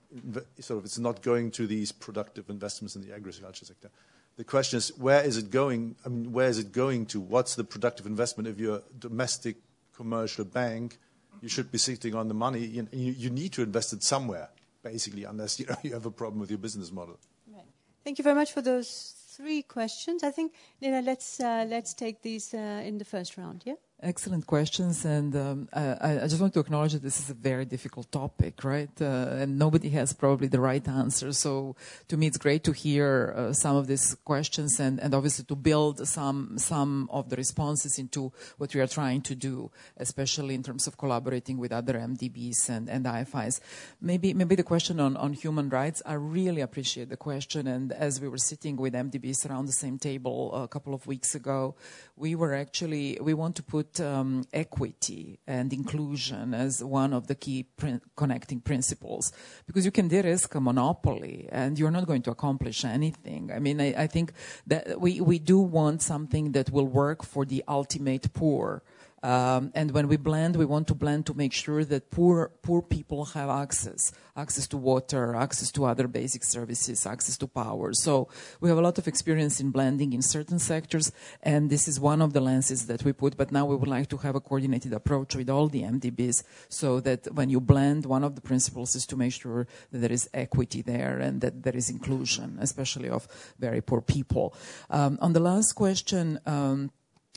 [0.60, 3.90] sort of it's not going to these productive investments in the agriculture sector.
[4.36, 5.96] The question is, where is it going?
[6.04, 7.20] I mean, where is it going to?
[7.20, 8.48] What's the productive investment?
[8.48, 9.56] If you're a domestic
[9.94, 10.98] commercial bank,
[11.40, 12.60] you should be sitting on the money.
[12.60, 14.48] You, you need to invest it somewhere
[14.82, 17.18] basically, unless you, know, you have a problem with your business model.
[17.52, 17.64] Right.
[18.04, 20.22] Thank you very much for those three questions.
[20.22, 23.74] I think, Nina, let's, uh, let's take these uh, in the first round, yeah?
[24.02, 27.64] Excellent questions, and um, I, I, just want to acknowledge that this is a very
[27.64, 28.90] difficult topic, right?
[29.00, 31.32] Uh, and nobody has probably the right answer.
[31.32, 31.76] So,
[32.08, 35.56] to me, it's great to hear uh, some of these questions, and, and obviously to
[35.56, 40.62] build some some of the responses into what we are trying to do, especially in
[40.62, 43.60] terms of collaborating with other MDBs and, and IFIs.
[44.02, 46.02] Maybe maybe the question on, on human rights.
[46.04, 49.98] I really appreciate the question, and as we were sitting with MDBs around the same
[49.98, 51.76] table a couple of weeks ago,
[52.14, 57.26] we were actually we want to put put um, equity and inclusion as one of
[57.26, 59.32] the key prin- connecting principles
[59.66, 63.50] because you can de-risk a monopoly and you're not going to accomplish anything.
[63.52, 64.32] I mean, I, I think
[64.66, 68.82] that we, we do want something that will work for the ultimate poor.
[69.26, 72.80] Um, and when we blend, we want to blend to make sure that poor poor
[72.80, 77.92] people have access, access to water, access to other basic services, access to power.
[77.92, 78.28] So
[78.60, 81.10] we have a lot of experience in blending in certain sectors,
[81.42, 83.36] and this is one of the lenses that we put.
[83.36, 87.00] But now we would like to have a coordinated approach with all the MDBs, so
[87.00, 90.30] that when you blend, one of the principles is to make sure that there is
[90.34, 93.26] equity there and that there is inclusion, especially of
[93.58, 94.54] very poor people.
[94.88, 96.38] Um, on the last question.
[96.46, 96.92] Um,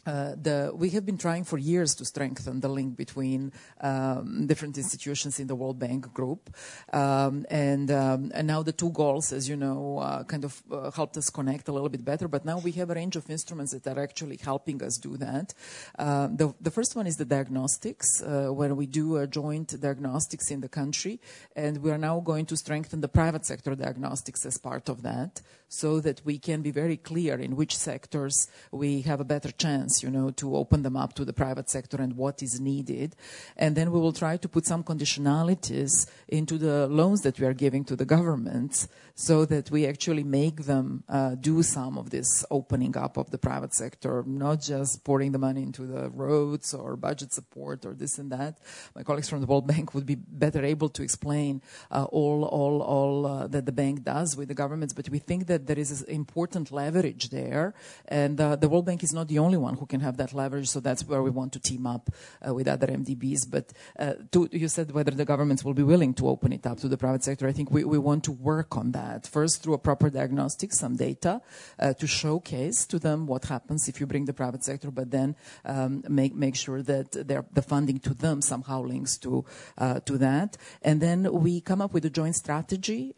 [0.09, 4.75] uh, the, we have been trying for years to strengthen the link between um, different
[4.77, 6.49] institutions in the World Bank group,
[6.93, 10.89] um, and um, and now the two goals, as you know, uh, kind of uh,
[10.91, 12.27] helped us connect a little bit better.
[12.27, 15.53] But now we have a range of instruments that are actually helping us do that.
[15.97, 20.49] Uh, the the first one is the diagnostics, uh, where we do a joint diagnostics
[20.49, 21.19] in the country,
[21.55, 25.41] and we are now going to strengthen the private sector diagnostics as part of that,
[25.69, 30.03] so that we can be very clear in which sectors we have a better chance
[30.03, 33.15] you know, to open them up to the private sector and what is needed.
[33.55, 37.53] And then we will try to put some conditionalities into the loans that we are
[37.53, 42.45] giving to the governments so that we actually make them uh, do some of this
[42.49, 46.95] opening up of the private sector, not just pouring the money into the roads or
[46.95, 48.57] budget support or this and that.
[48.95, 51.61] My colleagues from the World Bank would be better able to explain
[51.91, 55.47] uh, all, all, all uh, that the bank does with the governments, but we think
[55.47, 57.73] that there is important leverage there,
[58.07, 60.69] and uh, the World Bank is not the only one who can have that leverage.
[60.69, 62.09] So that's where we want to team up
[62.47, 63.49] uh, with other MDBs.
[63.49, 66.79] But uh, to, you said whether the governments will be willing to open it up
[66.79, 67.47] to the private sector.
[67.47, 69.27] I think we, we want to work on that that.
[69.27, 71.41] First, through a proper diagnostic, some data
[71.79, 75.35] uh, to showcase to them what happens if you bring the private sector, but then
[75.65, 77.11] um, make make sure that
[77.57, 79.45] the funding to them somehow links to
[79.77, 80.57] uh, to that.
[80.81, 83.13] And then we come up with a joint strategy,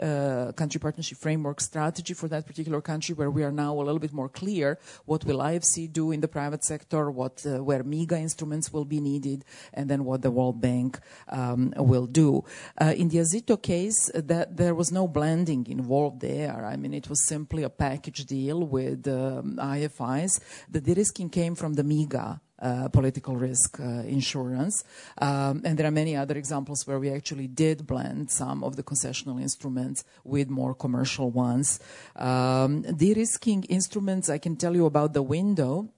[0.62, 4.14] country partnership framework strategy for that particular country, where we are now a little bit
[4.14, 8.74] more clear what will IFC do in the private sector, what uh, where MIGA instruments
[8.74, 12.44] will be needed, and then what the World Bank um, will do.
[12.80, 16.66] Uh, in the Azito case, that there was no blending involved there.
[16.66, 20.40] I mean, it was simply a package deal with um, IFIs.
[20.70, 22.40] The de-risking came from the MIGA.
[22.62, 24.84] Uh, political risk uh, insurance.
[25.18, 28.84] Um, and there are many other examples where we actually did blend some of the
[28.84, 31.80] concessional instruments with more commercial ones.
[32.16, 35.90] Um, de-risking instruments, I can tell you about the window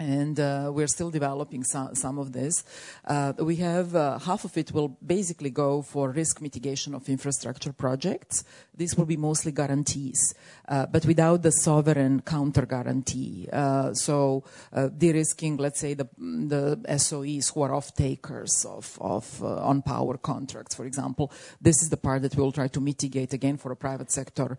[0.00, 2.64] and uh, we're still developing some, some of this.
[3.04, 7.72] Uh, we have uh, half of it will basically go for risk mitigation of infrastructure
[7.72, 8.42] projects.
[8.74, 10.34] This will be mostly guarantees,
[10.70, 13.48] uh, but without the sovereign counter guarantee.
[13.52, 19.42] Uh, so uh, de-risking, let's say, the, the SOEs who are off takers of, of
[19.42, 21.32] on power contracts, for example.
[21.60, 24.56] This is the part that we'll try to mitigate again for a private sector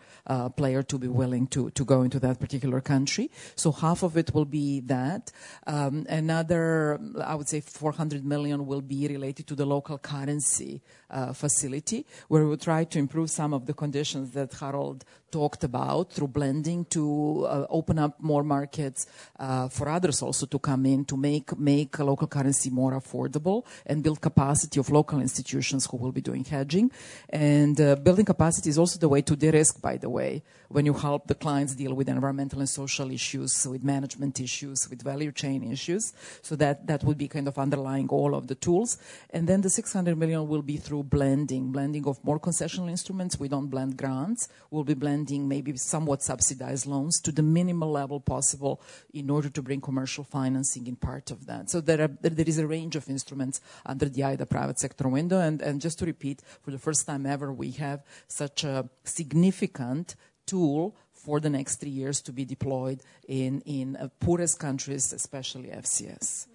[0.57, 3.31] player to be willing to, to go into that particular country.
[3.55, 5.31] So half of it will be that.
[5.65, 10.81] Um, another, I would say 400 million will be related to the local currency
[11.11, 15.63] uh, facility, where we will try to improve some of the conditions that Harold talked
[15.63, 19.07] about through blending to uh, open up more markets
[19.39, 24.03] uh, for others also to come in to make make local currency more affordable and
[24.03, 26.91] build capacity of local institutions who will be doing hedging.
[27.29, 30.93] And uh, building capacity is also the way to de-risk, by the way, when you
[30.93, 35.63] help the clients deal with environmental and social issues, with management issues, with value chain
[35.63, 36.13] issues.
[36.41, 38.97] So that that would be kind of underlying all of the tools.
[39.29, 43.39] And then the 600 million will be through blending, blending of more concessional instruments.
[43.39, 44.47] We don't blend grants.
[44.69, 48.81] We'll be blending maybe somewhat subsidized loans to the minimal level possible
[49.13, 51.69] in order to bring commercial financing in part of that.
[51.69, 55.39] So there, are, there is a range of instruments under the IDA private sector window.
[55.39, 60.15] And, and just to repeat, for the first time ever, we have such a significant
[60.45, 65.69] tool for the next three years to be deployed in, in uh, poorest countries, especially
[65.69, 66.47] FCS.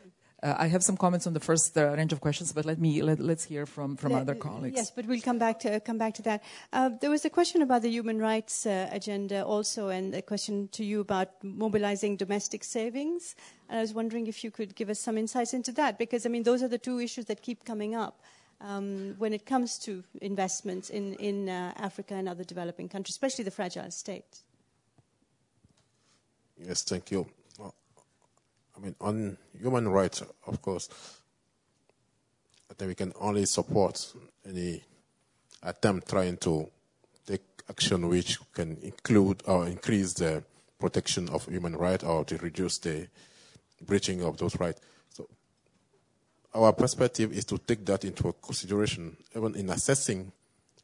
[0.46, 3.02] Uh, I have some comments on the first uh, range of questions, but let me
[3.02, 4.76] let, us hear from, from other colleagues.
[4.76, 6.44] Yes, but we'll come back to come back to that.
[6.72, 10.68] Uh, there was a question about the human rights uh, agenda also, and a question
[10.68, 13.34] to you about mobilizing domestic savings.
[13.68, 16.28] And I was wondering if you could give us some insights into that, because I
[16.28, 18.22] mean those are the two issues that keep coming up.
[18.60, 23.44] Um, when it comes to investments in, in uh, Africa and other developing countries, especially
[23.44, 24.44] the fragile states?
[26.56, 27.26] Yes, thank you.
[28.76, 30.88] I mean, on human rights, of course,
[32.70, 34.12] I think we can only support
[34.46, 34.82] any
[35.62, 36.68] attempt trying to
[37.26, 40.44] take action which can include or increase the
[40.78, 43.08] protection of human rights or to reduce the
[43.86, 44.80] breaching of those rights.
[45.10, 45.28] So
[46.54, 50.32] our perspective is to take that into consideration, even in assessing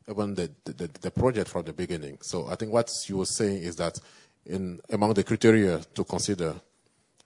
[0.08, 2.18] even the, the, the project from the beginning.
[2.22, 3.98] So I think what you were saying is that
[4.44, 6.54] in among the criteria to consider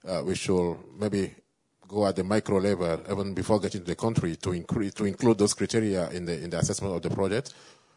[0.07, 1.33] uh, we should maybe
[1.87, 5.53] go at the micro level even before getting to the country to, to include those
[5.53, 7.53] criteria in the in the assessment of the project.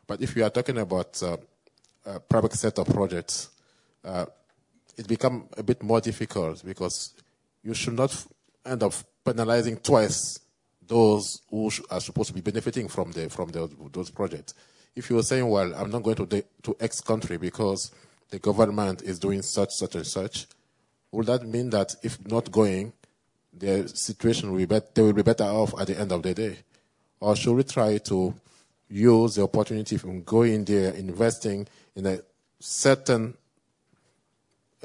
[0.07, 1.37] But if we are talking about uh,
[2.05, 3.51] a private sector projects,
[4.05, 4.27] uh,
[4.97, 7.15] it becomes a bit more difficult because
[7.63, 8.27] you should not
[8.65, 8.93] end up
[9.25, 10.41] penalizing twice
[10.87, 14.55] those who are supposed to be benefiting from the from the, those projects.
[14.97, 17.93] If you are saying, "Well, I'm not going to to X country because
[18.31, 20.47] the government is doing such, such, and such,"
[21.13, 22.93] would that mean that if not going,
[23.53, 26.35] their situation will be better, they will be better off at the end of the
[26.35, 26.59] day?
[27.21, 28.35] Or should we try to
[28.89, 32.21] use the opportunity from going there, investing in a
[32.59, 33.35] certain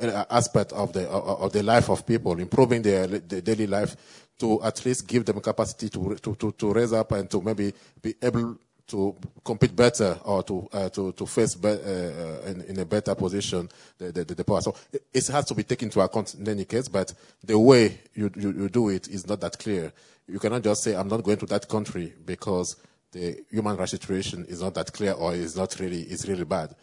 [0.02, 3.96] uh, aspect of the of the life of people, improving their, their daily life,
[4.38, 7.74] to at least give them capacity to, to, to, to raise up and to maybe
[8.02, 8.58] be able
[8.88, 12.86] to compete better or to uh, to to face be, uh, uh, in, in, a
[12.86, 13.68] better position
[13.98, 14.62] the, the, the, power.
[14.62, 17.14] So it, it, has to be taken into account in any case, but
[17.44, 19.92] the way you, you, you do it is not that clear.
[20.28, 22.76] You cannot just say I'm not going to that country because
[23.12, 26.76] the human rights situation is not that clear or is not really is really bad.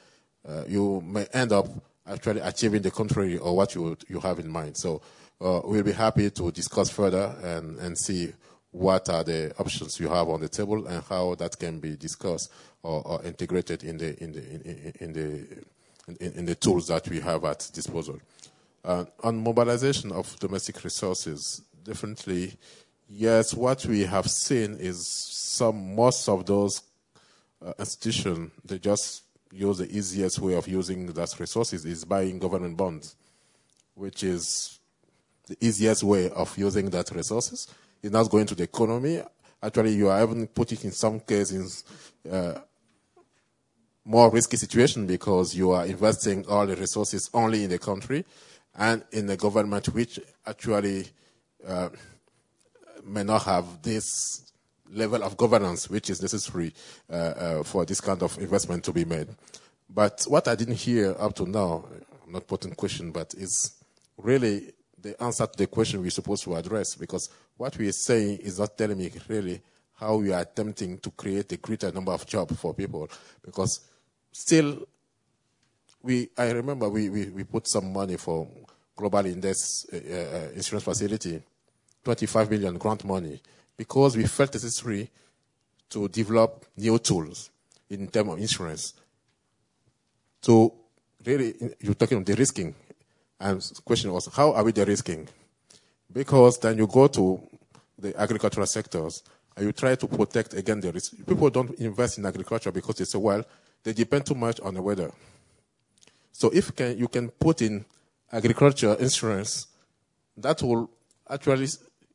[0.48, 1.66] Uh, you may end up
[2.06, 4.76] actually achieving the contrary or what you you have in mind.
[4.76, 5.02] So
[5.40, 8.32] uh, we'll be happy to discuss further and and see
[8.72, 12.50] what are the options you have on the table and how that can be discussed
[12.82, 15.64] or, or integrated in the in the in, in the
[16.20, 18.18] in, in, the tools that we have at disposal.
[18.84, 22.54] Uh, on mobilization of domestic resources, definitely,
[23.08, 23.54] yes.
[23.54, 26.82] What we have seen is some most of those
[27.64, 32.76] uh, institutions they just use the easiest way of using those resources is buying government
[32.76, 33.14] bonds,
[33.94, 34.80] which is
[35.46, 37.68] the easiest way of using that resources
[38.02, 39.22] is not going to the economy.
[39.62, 41.84] Actually, you are even put it in some cases
[42.30, 42.54] uh,
[44.04, 48.24] more risky situation because you are investing all the resources only in the country
[48.74, 51.06] and in the government, which actually
[51.66, 51.88] uh,
[53.04, 54.52] may not have this
[54.90, 56.72] level of governance which is necessary
[57.10, 59.28] uh, uh, for this kind of investment to be made.
[59.88, 61.84] But what I didn't hear up to now,
[62.24, 63.82] I'm not putting question, but is
[64.16, 64.72] really
[65.02, 68.58] the answer to the question we're supposed to address because what we are saying is
[68.58, 69.60] not telling me really
[69.94, 73.08] how we are attempting to create a greater number of jobs for people.
[73.44, 73.80] Because
[74.30, 74.86] still
[76.02, 78.48] we I remember we, we, we put some money for
[78.96, 81.42] global index uh, uh, insurance facility
[82.04, 83.40] 25 million grant money
[83.76, 85.08] because we felt necessary
[85.88, 87.50] to develop new tools
[87.90, 88.94] in terms of insurance.
[90.40, 90.74] So
[91.24, 92.74] really you're talking about the risking
[93.42, 95.28] and the question was, how are we de-risking?
[96.12, 97.42] Because then you go to
[97.98, 99.24] the agricultural sectors
[99.56, 101.16] and you try to protect again the risk.
[101.26, 103.44] People don't invest in agriculture because they say, well,
[103.82, 105.10] they depend too much on the weather.
[106.30, 107.84] So if can, you can put in
[108.30, 109.66] agriculture insurance,
[110.36, 110.88] that will
[111.28, 111.68] actually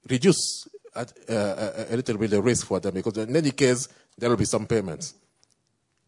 [0.10, 4.30] reduce at, uh, a little bit the risk for them because in any case there
[4.30, 5.14] will be some payments.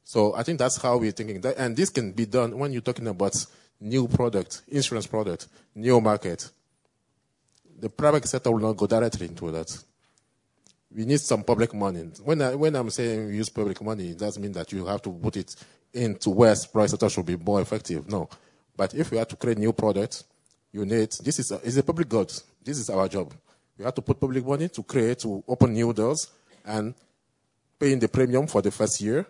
[0.06, 1.42] So I think that's how we're thinking.
[1.42, 3.36] That, and this can be done when you're talking about
[3.80, 6.50] new product, insurance product, new market.
[7.80, 9.78] The private sector will not go directly into that.
[10.94, 12.10] We need some public money.
[12.24, 15.12] When, I, when I'm saying use public money, it doesn't mean that you have to
[15.12, 15.56] put it
[15.94, 18.10] into where private sector should be more effective.
[18.10, 18.28] No.
[18.76, 20.24] But if we have to create new products,
[20.72, 22.32] you need, this is a, is a public good.
[22.64, 23.34] This is our job.
[23.78, 26.28] We have to put public money to create, to open new doors
[26.66, 26.94] and
[27.80, 29.26] paying the premium for the first year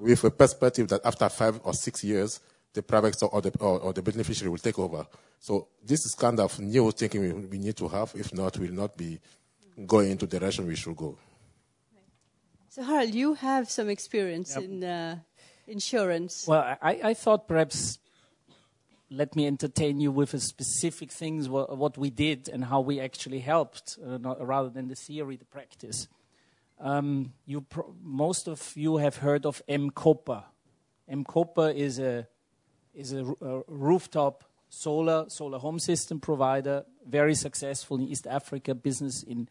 [0.00, 2.40] with a perspective that after five or six years,
[2.74, 5.06] the private or the, or, or, the beneficiary will take over.
[5.38, 8.12] So this is kind of new thinking we, we need to have.
[8.14, 9.20] If not, we'll not be
[9.86, 11.16] going into the direction we should go.
[12.68, 14.64] So Harold, you have some experience yep.
[14.64, 15.18] in uh,
[15.68, 16.46] insurance.
[16.46, 18.00] Well, I, I, thought perhaps
[19.10, 22.98] let me entertain you with a specific things what, what we did and how we
[22.98, 26.08] actually helped, uh, not, rather than the theory, the practice.
[26.80, 27.64] Um, you
[28.02, 30.42] most of you have heard of M-KOPA.
[31.08, 32.26] M-KOPA is a
[32.94, 39.22] is a, a rooftop solar solar home system provider, very successful in East Africa, business
[39.22, 39.48] in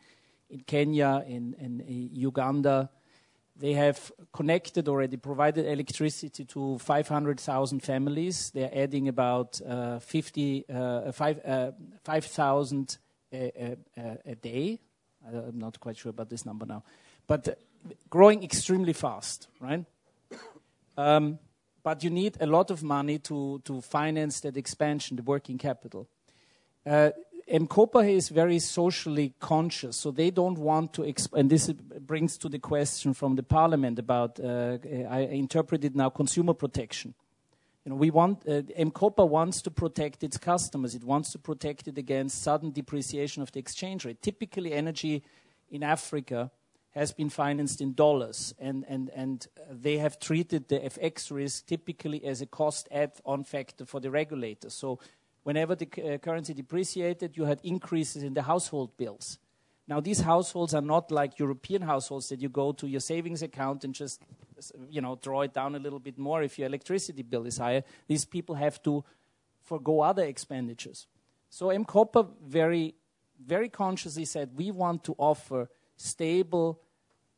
[0.54, 2.90] in Kenya, in, in Uganda.
[3.56, 8.52] They have connected already, provided electricity to 500,000 families.
[8.52, 11.72] They're adding about uh, 50, uh, 5,000 uh,
[12.04, 12.98] 5,
[13.34, 14.80] a, a, a, day.
[15.28, 16.84] I'm not quite sure about this number now.
[17.28, 17.52] But uh,
[18.10, 19.86] growing extremely fast, right?
[20.98, 21.40] Um,
[21.84, 26.08] but you need a lot of money to, to finance that expansion, the working capital.
[26.86, 27.12] Uh,
[27.48, 31.70] M-KOPA is very socially conscious, so they don't want to, exp- and this
[32.00, 34.78] brings to the question from the parliament about, uh,
[35.10, 37.14] I interpret it now, consumer protection.
[37.84, 40.96] You know, we want, uh, M-KOPA wants to protect its customers.
[40.96, 44.22] It wants to protect it against sudden depreciation of the exchange rate.
[44.22, 45.22] Typically, energy
[45.70, 46.50] in Africa
[46.94, 52.46] has been financed in dollars, and, they have treated the FX risk typically as a
[52.46, 54.70] cost add-on factor for the regulator.
[54.70, 55.00] So
[55.44, 59.40] whenever the uh, currency depreciated, you had increases in the household bills.
[59.88, 63.84] Now, these households are not like European households that you go to your savings account
[63.84, 64.22] and just,
[64.90, 67.84] you know, draw it down a little bit more if your electricity bill is higher.
[68.08, 69.04] These people have to
[69.64, 71.08] forego other expenditures.
[71.50, 72.96] So M-KOPA very
[73.46, 76.80] very consciously said we want to offer stable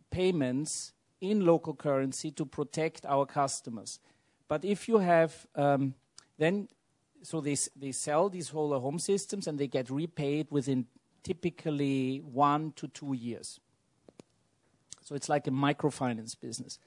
[0.10, 4.00] payments in local currency to protect our customers.
[4.48, 5.96] But if you have um,
[6.38, 6.68] then,
[7.24, 10.86] so they, they sell these solar home systems and they get repaid within
[11.24, 13.60] typically one to two years.
[15.02, 16.80] So it's like a microfinance business.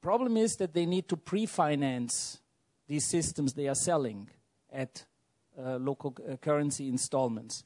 [0.00, 2.40] Problem is that they need to pre-finance
[2.86, 4.28] these systems they are selling
[4.72, 5.04] at
[5.58, 7.64] uh, local uh, currency installments.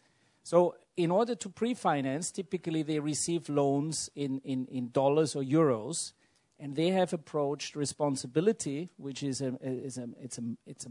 [0.48, 6.14] So in order to pre-finance, typically they receive loans in, in, in dollars or euros,
[6.58, 10.90] and they have approached responsAbility, which is a, is a, it's, a, it's a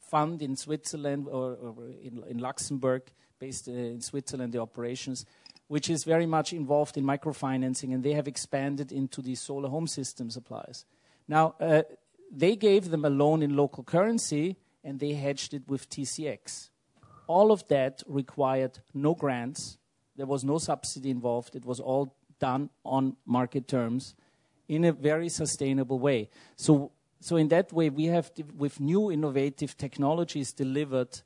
[0.00, 3.02] fund in Switzerland or, or in, in, Luxembourg,
[3.38, 5.26] based uh, in Switzerland, the operations,
[5.68, 9.88] which is very much involved in microfinancing, and they have expanded into the solar home
[9.88, 10.86] system suppliers.
[11.28, 11.82] Now, uh,
[12.32, 16.70] they gave them a loan in local currency, and they hedged it with TCX.
[17.30, 19.78] All of that required no grants.
[20.16, 21.54] There was no subsidy involved.
[21.54, 24.16] It was all done on market terms
[24.66, 26.28] in a very sustainable way.
[26.56, 31.20] So, so in that way, we have, with new innovative technologies, delivered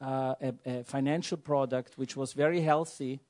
[0.00, 3.20] uh, a, a, financial product which was very healthy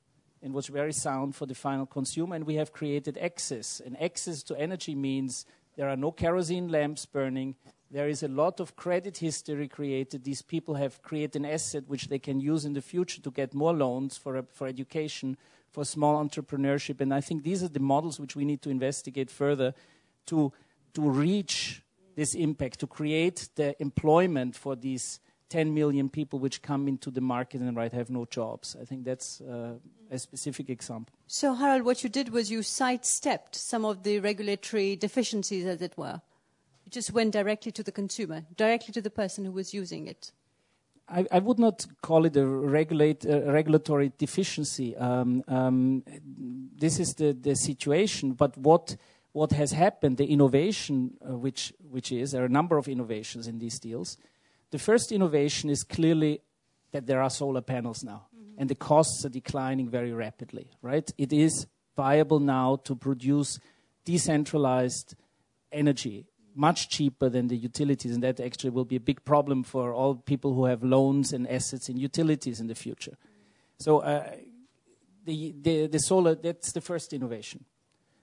[0.43, 2.37] and was very sound for the final consumer.
[2.37, 3.83] And we have created access.
[3.85, 5.45] And access to energy means
[5.77, 7.57] there are no kerosene lamps burning.
[7.95, 10.25] There is a lot of credit history created.
[10.25, 13.55] These people have created an asset which they can use in the future to get
[13.55, 15.37] more loans for, for education,
[15.71, 17.01] for small entrepreneurship.
[17.01, 19.75] And I think these are the models which we need to investigate further
[20.27, 20.53] to,
[20.95, 21.85] to reach
[22.17, 25.21] this impact, to create the employment for these
[25.51, 28.77] 10 million people which come into the market and right have no jobs.
[28.81, 29.75] I think that's uh,
[30.11, 31.15] a specific example.
[31.29, 35.97] So, Harold, what you did was you sidestepped some of the regulatory deficiencies, as it
[35.97, 36.23] were.
[36.95, 40.31] Just went directly to the consumer, directly to the person who was using it.
[41.09, 44.97] I, I, would not call it a regulate, uh, regulatory deficiency.
[44.97, 46.05] Um, um,
[46.77, 48.35] this is the, the situation.
[48.35, 48.95] But what,
[49.33, 53.49] what has happened, the innovation, uh, which, which is, there are a number of innovations
[53.49, 54.17] in these deals.
[54.71, 56.43] The first innovation is clearly
[56.93, 58.61] that there are solar panels now, mm-hmm.
[58.61, 61.11] and the costs are declining very rapidly, right?
[61.19, 61.67] It is
[61.97, 63.59] viable now to produce
[64.05, 65.17] decentralized
[65.73, 69.93] energy much cheaper than the utilities, and that actually will be a big problem for
[69.93, 73.17] all people who have loans and assets in utilities in the future.
[73.79, 74.31] So uh,
[75.25, 77.65] the, the, the solar, that's the first innovation.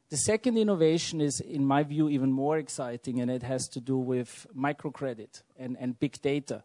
[0.09, 3.97] The second innovation is, in my view, even more exciting, and it has to do
[3.97, 6.63] with microcredit and, and big data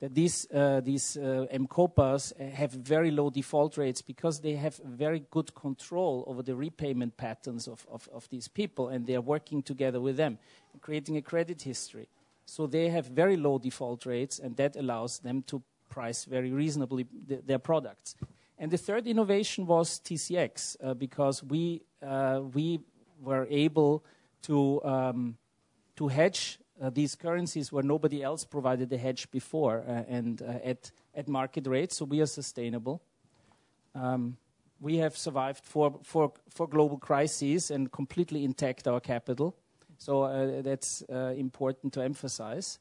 [0.00, 5.24] that these, uh, these uh, M-KOPAs have very low default rates because they have very
[5.30, 9.62] good control over the repayment patterns of, of, of these people and they are working
[9.62, 10.38] together with them,
[10.80, 12.08] creating a credit history.
[12.44, 17.06] So they have very low default rates and that allows them to price very reasonably
[17.28, 18.14] th- their products.
[18.58, 22.80] And the third innovation was TCX uh, because we, uh, we
[23.22, 24.04] were able
[24.42, 25.36] to, um,
[25.96, 30.58] to hedge uh, these currencies where nobody else provided the hedge before uh, and uh,
[30.64, 33.02] at, at market rates, so we are sustainable.
[33.94, 34.36] Um,
[34.80, 39.56] we have survived four, four, four global crises and completely intact our capital.
[39.98, 42.78] So uh, that's uh, important to emphasize.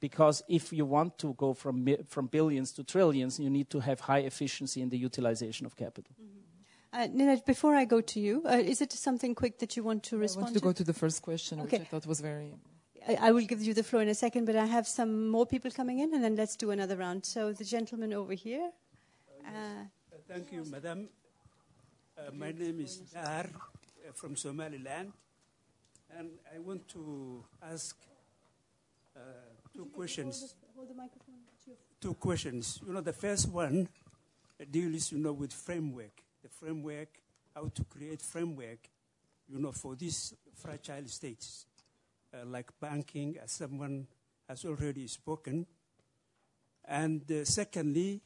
[0.00, 4.00] Because if you want to go from, from billions to trillions, you need to have
[4.00, 6.14] high efficiency in the utilization of capital.
[6.20, 7.30] Mm-hmm.
[7.30, 10.16] Uh, before I go to you, uh, is it something quick that you want to
[10.16, 10.64] respond I want to, to?
[10.64, 11.78] go to the first question, okay.
[11.78, 12.54] which I thought was very
[13.16, 15.70] I, will give you the floor in a second, but I have some more people
[15.70, 17.24] coming in, and then let's do another round.
[17.24, 18.70] So the gentleman over here.
[19.46, 21.08] Uh, uh, thank you, Madam.
[22.18, 25.12] Uh, my name is Dar uh, from Somaliland,
[26.18, 27.96] and I want to ask
[29.16, 29.20] uh,
[29.74, 30.40] two questions.
[30.40, 31.34] Hold, hold the microphone.
[32.00, 32.80] Two questions.
[32.86, 33.88] You know, the first one
[34.70, 36.22] deals, you know, with framework.
[36.42, 37.08] The framework,
[37.54, 38.88] how to create framework,
[39.48, 41.66] you know, for these fragile states
[42.34, 44.06] uh, like banking, as someone
[44.48, 45.66] has already spoken.
[46.84, 48.20] And uh, secondly,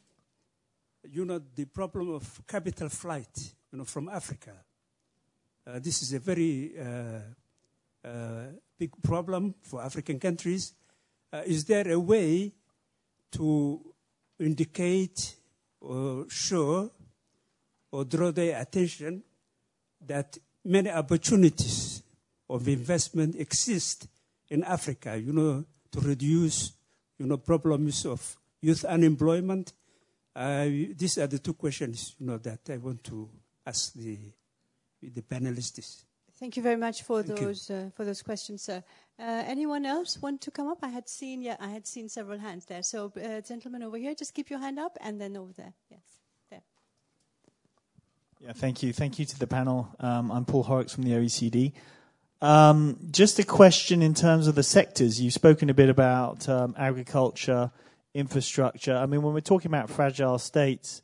[1.10, 4.52] you know, the problem of capital flight, you know, from Africa.
[5.66, 8.44] Uh, this is a very uh, uh,
[8.78, 10.74] big problem for African countries.
[11.32, 12.52] Uh, is there a way
[13.32, 13.80] to
[14.38, 15.36] indicate
[15.80, 16.90] or show
[17.90, 19.22] or draw their attention
[20.06, 21.91] that many opportunities
[22.48, 24.08] of investment exist
[24.48, 26.72] in Africa, you know, to reduce,
[27.18, 29.72] you know, problems of youth unemployment.
[30.34, 33.28] Uh, these are the two questions, you know, that I want to
[33.66, 34.18] ask the,
[35.02, 36.04] the panelists.
[36.38, 38.82] Thank you very much for Thank those uh, for those questions, sir.
[39.16, 40.78] Uh, anyone else want to come up?
[40.82, 42.82] I had seen, yeah, I had seen several hands there.
[42.82, 46.00] So, uh, gentlemen over here, just keep your hand up, and then over there, yes,
[46.50, 46.62] there.
[48.40, 48.92] Yeah, thank you.
[48.92, 49.94] Thank you to the panel.
[50.00, 51.74] Um, I'm Paul Horrocks from the OECD.
[52.42, 55.20] Um, just a question in terms of the sectors.
[55.20, 57.70] You've spoken a bit about um, agriculture,
[58.14, 58.96] infrastructure.
[58.96, 61.02] I mean, when we're talking about fragile states,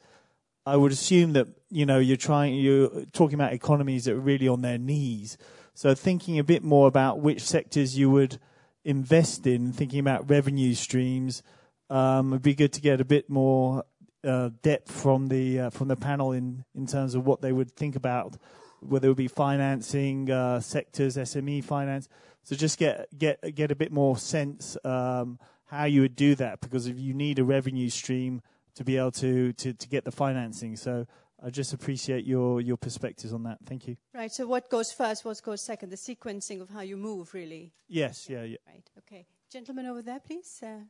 [0.67, 4.49] I would assume that you know you're trying you're talking about economies that are really
[4.49, 5.39] on their knees.
[5.75, 8.41] So thinking a bit more about which sectors you would
[8.85, 11.45] invest in, thinking about revenue streams,
[11.89, 13.85] um, it'd be good to get a bit more
[14.25, 17.71] uh, depth from the uh, from the panel in in terms of what they would
[17.71, 18.37] think about
[18.81, 22.09] whether it would be financing uh, sectors, SME finance.
[22.43, 26.61] So just get get get a bit more sense um, how you would do that
[26.61, 28.41] because if you need a revenue stream
[28.79, 30.77] to be able to, to, to get the financing.
[30.77, 31.07] So
[31.45, 33.59] I just appreciate your, your perspectives on that.
[33.67, 33.97] Thank you.
[34.15, 34.31] Right.
[34.31, 35.25] So what goes first?
[35.25, 35.91] What goes second?
[35.91, 37.73] The sequencing of how you move, really.
[37.89, 38.29] Yes.
[38.31, 38.45] Yeah.
[38.45, 38.59] Yeah.
[38.67, 38.89] Right.
[38.99, 39.27] Okay.
[39.51, 40.61] Gentleman over there, please.
[40.63, 40.85] Uh,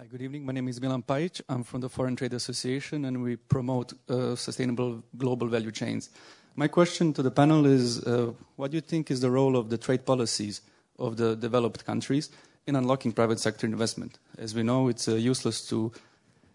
[0.00, 0.46] Hi, good evening.
[0.46, 1.40] My name is Milan Pajic.
[1.48, 6.10] I'm from the Foreign Trade Association, and we promote uh, sustainable global value chains.
[6.54, 9.70] My question to the panel is uh, what do you think is the role of
[9.70, 10.60] the trade policies
[11.00, 12.30] of the developed countries
[12.68, 14.20] in unlocking private sector investment?
[14.38, 15.90] As we know, it's uh, useless to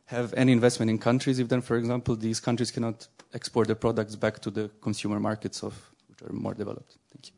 [0.05, 4.15] have any investment in countries if then, for example, these countries cannot export their products
[4.15, 6.95] back to the consumer markets of which are more developed.
[7.11, 7.33] Thank you.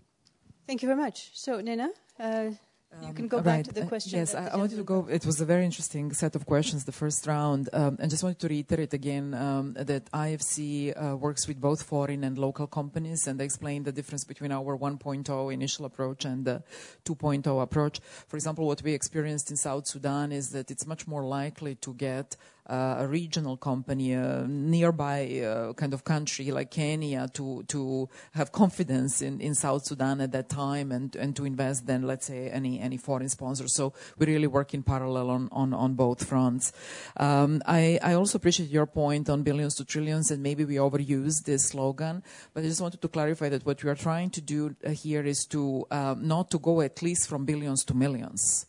[0.67, 1.31] Thank you very much.
[1.33, 1.89] So, Nina,
[2.19, 2.51] uh,
[3.01, 3.65] you can go Um, back right.
[3.65, 4.19] to the Uh, question.
[4.19, 5.07] yes, I, I wanted to go.
[5.09, 8.39] It was a very interesting set of questions, the first round, um, and just wanted
[8.39, 13.39] to reiterate again um, that IFC uh, works with both foreign and local companies, and
[13.39, 16.63] they explain the difference between our 1.0 initial approach and the
[17.05, 17.99] 2.0 approach.
[18.27, 21.93] For example, what we experienced in South Sudan is that it's much more likely to
[21.93, 22.37] get uh,
[22.67, 29.21] a regional company, a nearby uh, kind of country like Kenya, to to have confidence
[29.21, 32.79] in, in South Sudan at that time and, and to invest than let's say any
[32.79, 33.67] any foreign sponsor.
[33.67, 36.73] So we really work in parallel on on, on both fronts.
[37.17, 41.43] Um, I I also appreciate your point on billions to trillions, and maybe we overuse
[41.43, 44.75] this slogan, but I just wanted to clarify that what we are trying to do
[44.85, 48.65] uh, here is to um, not to go at least from billions to millions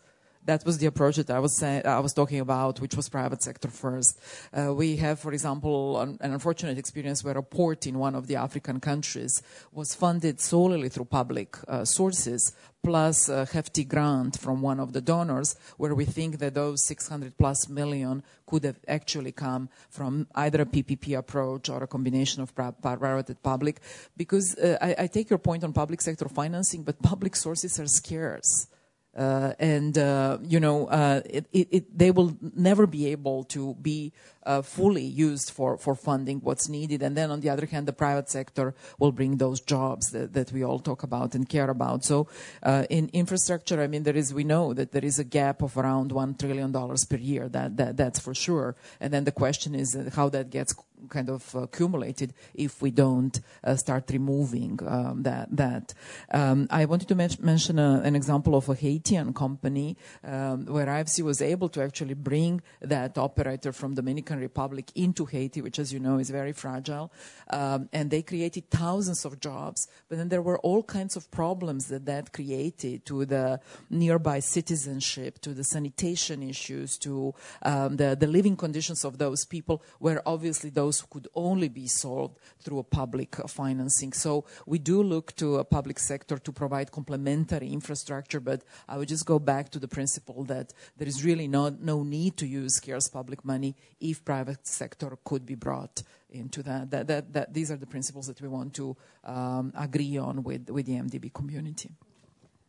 [0.46, 3.42] that was the approach that I was say, I was talking about, which was private
[3.42, 4.18] sector first.
[4.52, 8.26] Uh, we have, for example, an, an, unfortunate experience where a port in one of
[8.26, 9.42] the African countries
[9.72, 15.00] was funded solely through public uh, sources, plus a hefty grant from one of the
[15.00, 20.62] donors, where we think that those 600 plus million could have actually come from either
[20.62, 23.80] a PPP approach or a combination of private and public.
[24.16, 27.88] Because uh, I, I take your point on public sector financing, but public sources are
[27.88, 28.68] scarce.
[29.16, 33.72] Uh, and uh, you know uh, it, it, it, they will never be able to
[33.80, 34.12] be
[34.46, 37.02] uh, fully used for, for funding what's needed.
[37.02, 40.52] And then on the other hand, the private sector will bring those jobs that, that
[40.52, 42.04] we all talk about and care about.
[42.04, 42.28] So
[42.62, 45.76] uh, in infrastructure, I mean, there is we know that there is a gap of
[45.76, 47.48] around one trillion dollars per year.
[47.48, 48.76] That, that that's for sure.
[49.00, 50.74] And then the question is how that gets
[51.08, 55.48] kind of accumulated if we don't uh, start removing um, that.
[55.56, 55.94] that.
[56.30, 60.86] Um, I wanted to men- mention a, an example of a Haitian company um, where
[60.86, 65.92] IFC was able to actually bring that operator from Dominican Republic into Haiti, which, as
[65.92, 67.12] you know, is very fragile.
[67.50, 71.86] Um, and they created thousands of jobs, but then there were all kinds of problems
[71.88, 73.60] that that created to the
[73.90, 79.82] nearby citizenship, to the sanitation issues, to um, the, the living conditions of those people,
[79.98, 84.12] where obviously those could only be solved through a public financing.
[84.12, 89.08] So we do look to a public sector to provide complementary infrastructure, but I would
[89.08, 92.76] just go back to the principle that there is really no, no need to use
[92.76, 96.90] scarce public money if private sector could be brought into that.
[96.90, 100.68] That, that, that these are the principles that we want to um, agree on with,
[100.68, 101.92] with the MDB community.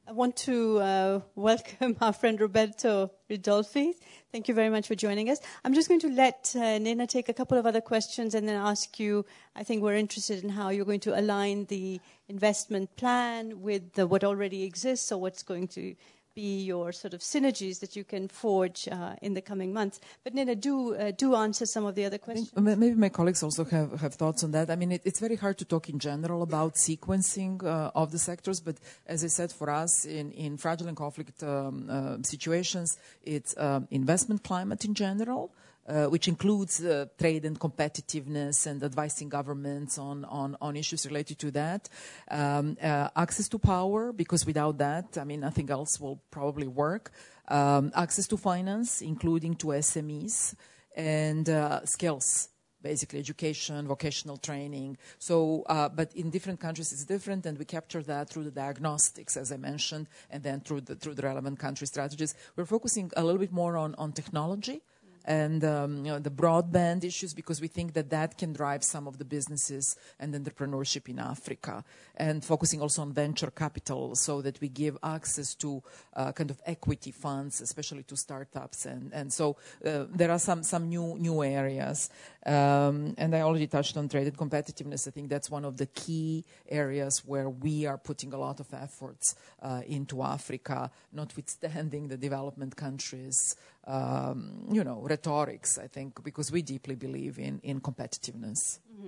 [0.08, 3.92] I want to uh, welcome our friend Roberto Ridolfi.
[4.32, 5.40] Thank you very much for joining us.
[5.66, 8.56] I'm just going to let uh, Nina take a couple of other questions and then
[8.56, 9.26] ask you.
[9.54, 12.00] I think we're interested in how you're going to align the
[12.30, 15.96] investment plan with the, what already exists or what's going to
[16.38, 20.00] be your sort of synergies that you can forge uh, in the coming months.
[20.24, 22.52] But Nina, do uh, do answer some of the other questions.
[22.56, 24.70] maybe my colleagues also have, have thoughts on that.
[24.70, 28.20] I mean, it, it's very hard to talk in general about sequencing uh, of the
[28.20, 28.76] sectors, but
[29.08, 33.88] as I said, for us in, in fragile and conflict um, uh, situations, it's um,
[33.90, 35.52] investment climate in general.
[35.88, 41.40] Uh, which includes uh, trade and competitiveness and advising governments on, on, on issues related
[41.40, 41.88] to that.
[42.30, 47.12] Um, uh, access to power, because without that, I mean, nothing else will probably work.
[47.48, 50.56] Um, access to finance, including to SMEs,
[50.94, 52.50] and uh, skills
[52.82, 54.98] basically education, vocational training.
[55.20, 59.36] So, uh, but in different countries it's different, and we capture that through the diagnostics,
[59.36, 62.36] as I mentioned, and then through the through the relevant country strategies.
[62.56, 64.82] We're focusing a little bit more on on technology
[65.28, 69.08] and um, you know, the broadband issues because we think that that can drive some
[69.08, 71.84] of the businesses and entrepreneurship in Africa.
[72.16, 75.84] And focusing also on venture capital so that we give access to
[76.16, 78.86] uh, kind of equity funds, especially to startups.
[78.86, 82.10] And, and so uh, there are some, some new, new areas.
[82.46, 85.10] Um, and I already touched on trade and competitiveness.
[85.10, 88.74] I think that's one of the key areas where we are putting a lot of
[88.74, 93.58] efforts uh, into Africa, notwithstanding the development countries,
[93.88, 98.80] um, you know, rhetorics, I think, because we deeply believe in, in competitiveness.
[98.94, 99.08] Mm-hmm.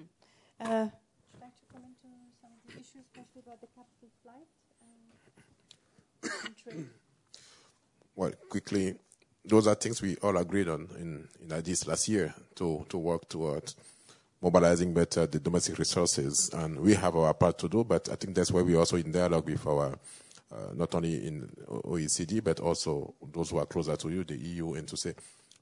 [0.62, 0.92] Uh, would
[1.34, 2.12] you like to comment on
[2.42, 4.48] some of the issues, especially about the capital flight
[6.44, 6.90] and trade?
[8.16, 8.96] Well, quickly,
[9.46, 13.28] those are things we all agreed on in, in Addis last year to, to work
[13.30, 13.76] towards
[14.42, 16.50] mobilizing better the domestic resources.
[16.54, 19.12] And we have our part to do, but I think that's why we're also in
[19.12, 19.98] dialogue with our,
[20.52, 24.74] uh, not only in OECD, but also those who are closer to you, the EU,
[24.74, 25.14] and to say,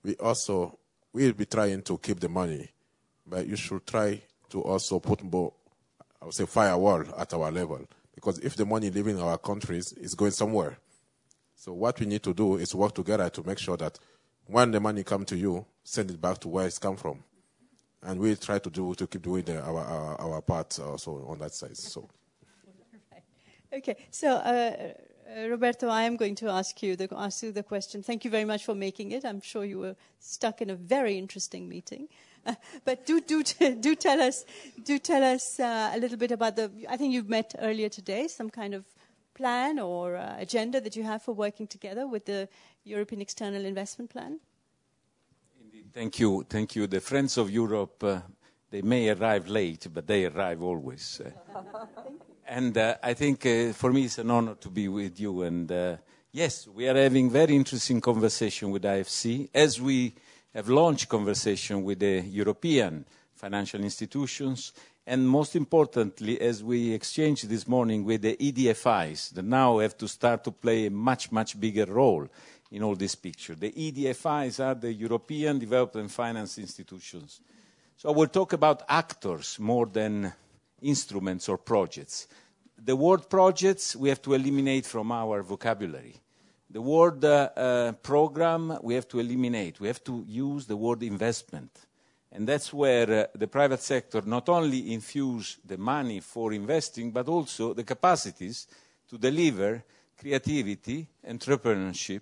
[0.04, 0.78] we also,
[1.12, 2.70] we'll be trying to keep the money,
[3.26, 5.54] but you should try to also put more,
[6.22, 7.82] I would say, firewall at our level.
[8.16, 10.78] Because if the money leaving our countries is going somewhere,
[11.56, 14.00] so what we need to do is work together to make sure that
[14.46, 17.24] when the money come to you, send it back to where it's come from,
[18.04, 21.40] and we try to do to keep doing the, our, our, our part also on
[21.40, 21.76] that side.
[21.76, 22.08] So.
[23.74, 24.94] Okay, so uh,
[25.30, 28.02] uh, Roberto, I am going to ask you the ask you the question.
[28.02, 29.26] Thank you very much for making it.
[29.26, 32.08] I'm sure you were stuck in a very interesting meeting.
[32.46, 32.56] Uh,
[32.86, 33.44] but do do
[33.80, 34.46] do tell us
[34.84, 36.72] do tell us uh, a little bit about the.
[36.90, 38.28] I think you met earlier today.
[38.28, 38.86] Some kind of
[39.34, 42.50] plan or uh, agenda that you have for working together with the
[42.84, 44.40] European External Investment Plan?
[45.62, 46.88] Indeed, thank you, thank you.
[46.88, 48.22] The Friends of Europe, uh,
[48.72, 51.22] they may arrive late, but they arrive always.
[52.48, 55.42] And uh, I think uh, for me it's an honor to be with you.
[55.42, 55.98] And uh,
[56.32, 60.16] yes, we are having very interesting conversation with IFC as we
[60.54, 64.72] have launched conversation with the European financial institutions
[65.10, 70.08] and most importantly, as we exchanged this morning with the EDFIs, that now have to
[70.08, 72.28] start to play a much, much bigger role
[72.72, 73.56] in all this picture.
[73.56, 77.40] The EDFIs are the European Development Finance Institutions.
[77.96, 80.34] So I will talk about actors more than
[80.82, 82.28] instruments or projects.
[82.78, 86.16] The word projects we have to eliminate from our vocabulary.
[86.70, 89.80] The word uh, uh, program we have to eliminate.
[89.80, 91.72] We have to use the word investment
[92.32, 97.28] and that's where uh, the private sector not only infuse the money for investing, but
[97.28, 98.68] also the capacities
[99.10, 99.84] to deliver
[100.20, 102.22] creativity, entrepreneurship,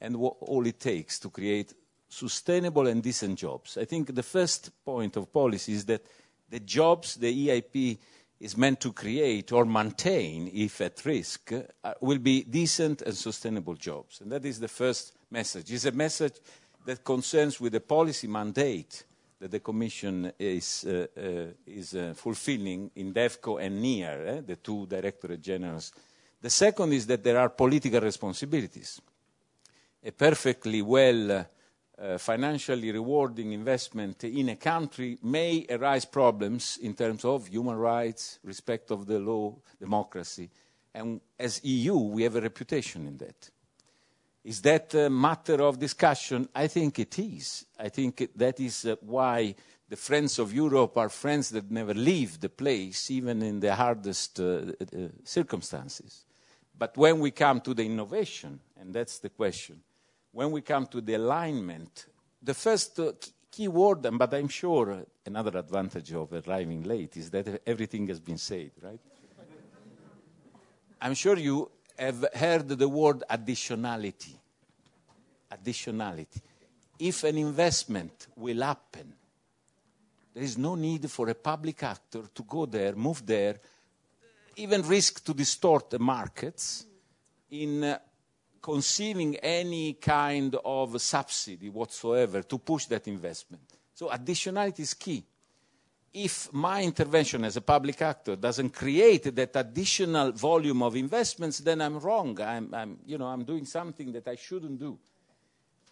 [0.00, 1.72] and all it takes to create
[2.08, 3.76] sustainable and decent jobs.
[3.76, 6.04] I think the first point of policy is that
[6.50, 7.98] the jobs the EIP
[8.40, 13.74] is meant to create or maintain, if at risk, uh, will be decent and sustainable
[13.74, 14.20] jobs.
[14.20, 15.72] And that is the first message.
[15.72, 16.34] It's a message
[16.86, 19.04] that concerns with the policy mandate
[19.40, 24.56] that the Commission is, uh, uh, is uh, fulfilling in DEVCO and NEAR, eh, the
[24.56, 25.92] two Directorate Generals.
[26.40, 29.00] The second is that there are political responsibilities.
[30.04, 31.44] A perfectly well uh,
[32.18, 38.90] financially rewarding investment in a country may arise problems in terms of human rights, respect
[38.90, 40.48] of the law, democracy.
[40.94, 43.50] And as EU, we have a reputation in that.
[44.44, 46.48] Is that a matter of discussion?
[46.54, 47.66] I think it is.
[47.78, 49.54] I think that is uh, why
[49.88, 54.40] the friends of Europe are friends that never leave the place, even in the hardest
[54.40, 56.24] uh, uh, circumstances.
[56.78, 59.82] But when we come to the innovation, and that's the question,
[60.38, 62.06] when we come to the alignment,
[62.40, 63.10] the first uh,
[63.50, 68.38] key word, but I'm sure another advantage of arriving late is that everything has been
[68.38, 69.00] said, right?
[71.00, 71.68] I'm sure you
[71.98, 74.36] have heard the word additionality
[75.50, 76.40] additionality.
[77.00, 79.12] If an investment will happen,
[80.34, 83.56] there is no need for a public actor to go there, move there,
[84.54, 86.86] even risk to distort the markets
[87.50, 87.98] in uh,
[88.60, 93.62] conceiving any kind of subsidy whatsoever to push that investment.
[93.94, 95.24] So additionality is key.
[96.12, 101.80] If my intervention as a public actor doesn't create that additional volume of investments, then
[101.80, 102.40] I'm wrong.
[102.40, 104.98] I'm, I'm, you know, I'm doing something that I shouldn't do.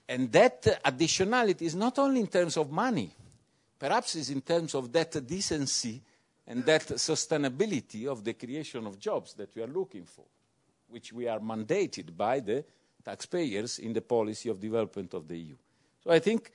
[0.09, 3.11] And that additionality is not only in terms of money,
[3.79, 6.01] perhaps it's in terms of that decency
[6.47, 10.25] and that sustainability of the creation of jobs that we are looking for,
[10.89, 12.65] which we are mandated by the
[13.05, 15.57] taxpayers in the policy of development of the EU.
[16.03, 16.51] So I think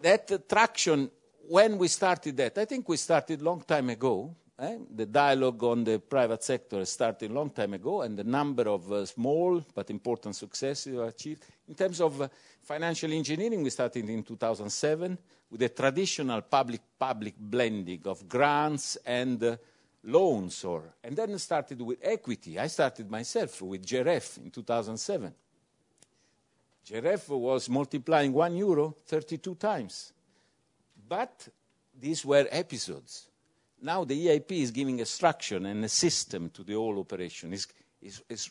[0.00, 1.10] that traction,
[1.48, 4.78] when we started that, I think we started long time ago, Eh?
[4.88, 9.04] The dialogue on the private sector started long time ago, and the number of uh,
[9.04, 11.44] small but important successes were achieved.
[11.68, 12.28] In terms of uh,
[12.62, 15.18] financial engineering, we started in 2007
[15.50, 19.56] with a traditional public-public blending of grants and uh,
[20.06, 22.58] loans, or, and then started with equity.
[22.58, 25.34] I started myself with GEEREF in 2007.
[26.84, 30.12] GEEREF was multiplying one euro 32 times.
[31.08, 31.48] But
[31.98, 33.28] these were episodes.
[33.82, 37.52] Now the EIP is giving a structure and a system to the whole operation.
[37.52, 37.66] It's,
[38.00, 38.50] it's, it's,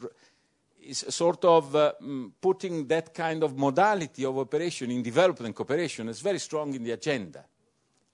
[0.82, 6.10] it's sort of uh, mm, putting that kind of modality of operation in development cooperation
[6.10, 7.46] is very strong in the agenda.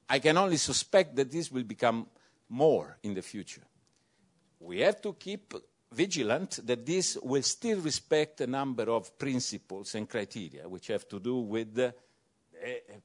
[0.07, 2.05] I can only suspect that this will become
[2.51, 3.63] more in the future.
[4.59, 5.53] We have to keep
[5.91, 11.19] vigilant that this will still respect a number of principles and criteria which have to
[11.19, 11.93] do with the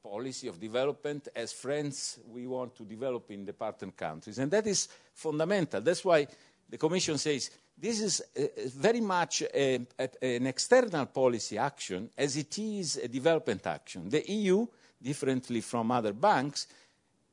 [0.03, 4.39] policy of development as friends we want to develop in the partner countries.
[4.39, 5.81] And that is fundamental.
[5.81, 6.27] That's why
[6.69, 8.43] the Commission says this is uh,
[8.77, 14.09] very much a, a, an external policy action as it is a development action.
[14.09, 14.67] The EU,
[15.03, 16.67] differently from other banks,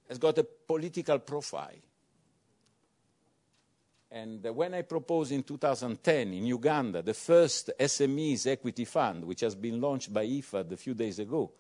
[0.07, 1.79] has got a political profile.
[4.13, 9.41] And uh, when I proposed in 2010 in Uganda the first SMEs equity fund, which
[9.41, 11.51] has been launched by IFAD a few days ago,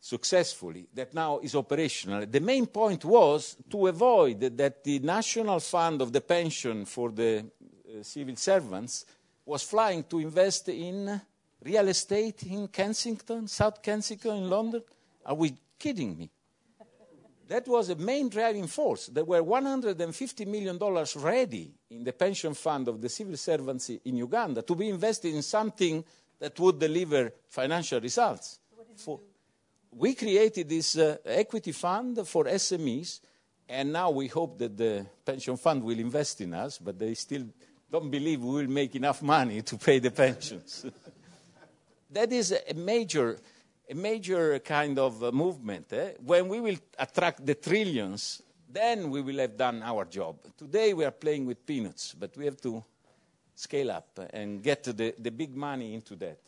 [0.00, 2.24] successfully, that now is operational.
[2.24, 7.40] The main point was to avoid that the national fund of the pension for the
[7.40, 9.04] uh, civil servants
[9.44, 11.20] was flying to invest in
[11.62, 14.82] real estate in Kensington, South Kensington in London.
[15.26, 16.30] Are we kidding me?
[17.48, 19.06] That was a main driving force.
[19.06, 20.78] There were $150 million
[21.16, 25.40] ready in the pension fund of the civil servants in Uganda to be invested in
[25.42, 26.04] something
[26.38, 28.60] that would deliver financial results.
[28.96, 29.20] For,
[29.92, 33.20] we created this uh, equity fund for SMEs,
[33.66, 37.44] and now we hope that the pension fund will invest in us, but they still
[37.90, 40.84] don't believe we will make enough money to pay the pensions.
[42.10, 43.38] that is a major,
[43.90, 45.92] a major kind of uh, movement.
[45.92, 46.12] Eh?
[46.24, 50.36] When we will attract the trillions, then we will have done our job.
[50.56, 52.84] Today we are playing with peanuts, but we have to
[53.54, 56.40] scale up and get the, the big money into that.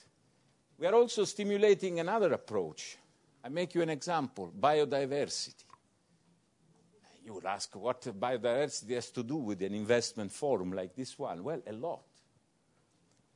[0.79, 2.99] We are also stimulating another approach
[3.43, 5.65] I make you an example biodiversity.
[7.25, 11.43] You would ask what biodiversity has to do with an investment forum like this one.
[11.43, 12.03] Well, a lot.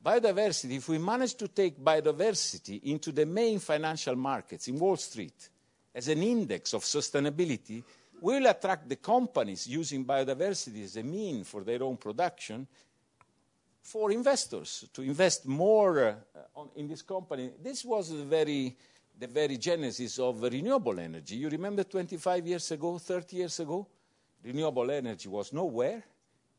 [0.05, 5.49] Biodiversity, if we manage to take biodiversity into the main financial markets in Wall Street
[5.95, 7.83] as an index of sustainability,
[8.21, 12.67] we will attract the companies using biodiversity as a mean for their own production
[13.81, 16.13] for investors to invest more uh,
[16.55, 17.49] on, in this company.
[17.63, 18.77] This was a very
[19.17, 21.37] the very genesis of renewable energy.
[21.37, 23.87] You remember 25 years ago, 30 years ago?
[24.43, 26.03] Renewable energy was nowhere,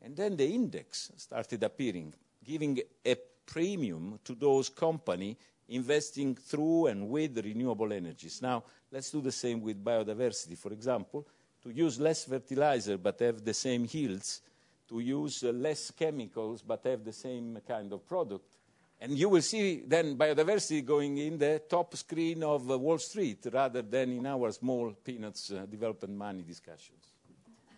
[0.03, 3.17] and then the index started appearing, giving a
[3.47, 5.37] premium to those companies
[5.69, 8.41] investing through and with renewable energies.
[8.43, 10.57] Now, let's do the same with biodiversity.
[10.57, 11.27] For example,
[11.63, 14.43] to use less fertilizer but have the same yields,
[14.89, 18.57] to use less chemicals but have the same kind of product,
[19.01, 23.83] and you will see then biodiversity going in the top screen of Wall Street rather
[23.83, 27.05] than in our small peanuts uh, development money discussions.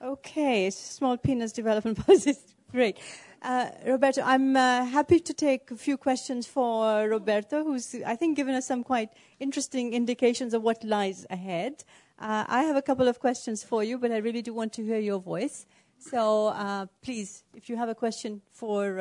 [0.01, 2.37] Okay, small peanuts development policy.
[2.71, 2.99] Great.
[3.41, 8.37] Uh, Roberto, I'm uh, happy to take a few questions for Roberto, who's, I think,
[8.37, 11.85] given us some quite interesting indications of what lies ahead.
[12.19, 14.85] Uh, I have a couple of questions for you, but I really do want to
[14.85, 15.67] hear your voice.
[16.01, 18.99] So uh, please, if you have a question for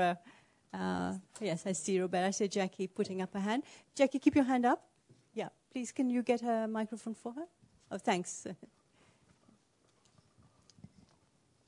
[0.74, 2.28] uh, yes, I see Roberto.
[2.28, 3.64] I see Jackie putting up her hand.
[3.96, 4.84] Jackie, keep your hand up.
[5.34, 7.46] Yeah, please, can you get a microphone for her?
[7.92, 8.46] Oh, thanks.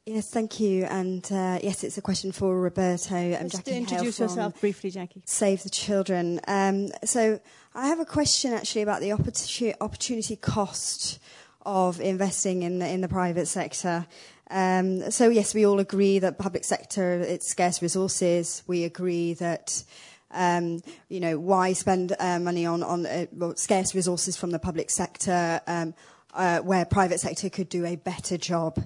[0.09, 0.85] Yes, thank you.
[0.85, 3.15] And uh, yes, it's a question for Roberto.
[3.15, 5.21] I'm Just Jackie introduce yourself briefly, Jackie.
[5.25, 6.41] Save the Children.
[6.47, 7.39] Um, so
[7.75, 11.19] I have a question actually about the opportunity cost
[11.63, 14.07] of investing in the, in the private sector.
[14.49, 18.63] Um, so yes, we all agree that public sector it's scarce resources.
[18.65, 19.83] We agree that
[20.31, 24.59] um, you know why spend uh, money on on uh, well, scarce resources from the
[24.59, 25.93] public sector um,
[26.33, 28.79] uh, where private sector could do a better job.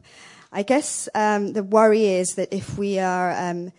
[0.54, 3.72] I guess um, the worry is that if we are um,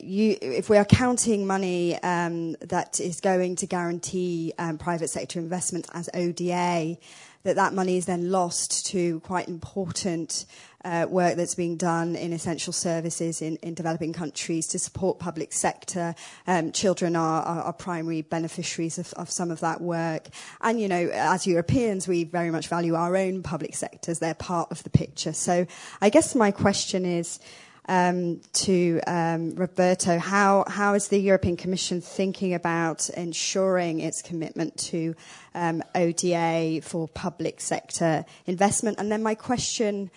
[0.00, 5.86] you, if we are counting money um, that is going to guarantee private sector investment
[5.92, 6.96] as ODA,
[7.42, 10.46] that that money is then lost to quite important
[10.84, 15.52] uh, work that's being done in essential services in, in developing countries to support public
[15.52, 16.14] sector.
[16.46, 20.28] Um, children are, are, are, primary beneficiaries of, of, some of that work.
[20.60, 24.20] And, you know, as Europeans, we very much value our own public sectors.
[24.20, 25.32] They're part of the picture.
[25.32, 25.66] So
[26.00, 27.40] I guess my question is,
[27.88, 34.76] um, to um, Roberto, how, how is the European Commission thinking about ensuring its commitment
[34.76, 35.14] to
[35.54, 38.98] um, ODA for public sector investment?
[39.00, 40.10] And then my question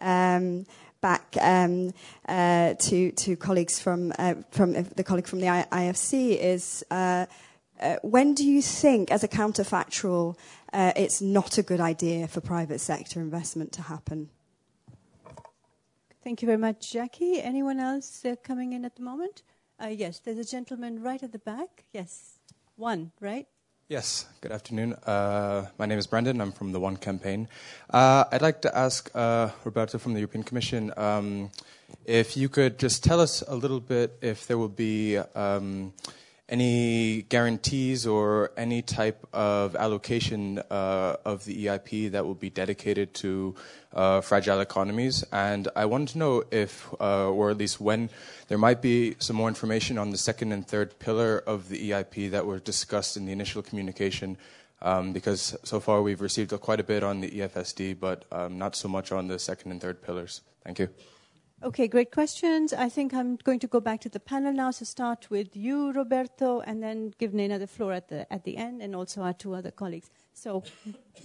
[0.00, 0.66] um,
[1.00, 1.92] back um,
[2.28, 7.26] uh, to, to colleagues from, uh, from uh, the colleague from the IFC is uh,
[7.80, 10.36] uh, when do you think, as a counterfactual,
[10.72, 14.28] uh, it's not a good idea for private sector investment to happen?
[16.24, 17.40] Thank you very much, Jackie.
[17.40, 19.42] Anyone else coming in at the moment?
[19.88, 21.84] Yes, there's a gentleman right at the back.
[21.92, 22.40] Yes,
[22.74, 23.46] one, right?
[23.90, 24.92] Yes, good afternoon.
[25.06, 26.42] Uh, my name is Brandon.
[26.42, 27.48] I'm from the One Campaign.
[27.88, 31.48] Uh, I'd like to ask uh, Roberto from the European Commission um,
[32.04, 35.94] if you could just tell us a little bit if there will be um,
[36.48, 43.12] any guarantees or any type of allocation uh, of the EIP that will be dedicated
[43.14, 43.54] to
[43.92, 45.24] uh, fragile economies.
[45.30, 48.08] And I wanted to know if, uh, or at least when,
[48.48, 52.30] there might be some more information on the second and third pillar of the EIP
[52.30, 54.38] that were discussed in the initial communication.
[54.80, 58.76] Um, because so far we've received quite a bit on the EFSD, but um, not
[58.76, 60.40] so much on the second and third pillars.
[60.64, 60.88] Thank you.
[61.60, 62.72] Okay, great questions.
[62.72, 64.70] I think I'm going to go back to the panel now.
[64.70, 68.56] So start with you, Roberto, and then give Nina the floor at the at the
[68.56, 70.08] end, and also our two other colleagues.
[70.32, 70.62] So,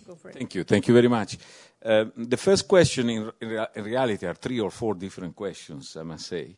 [0.07, 0.33] go for it.
[0.35, 0.63] Thank you.
[0.63, 1.37] Thank you very much.
[1.85, 5.95] Uh, the first question, in, in, reality, are three or four different questions.
[5.97, 6.55] I must say.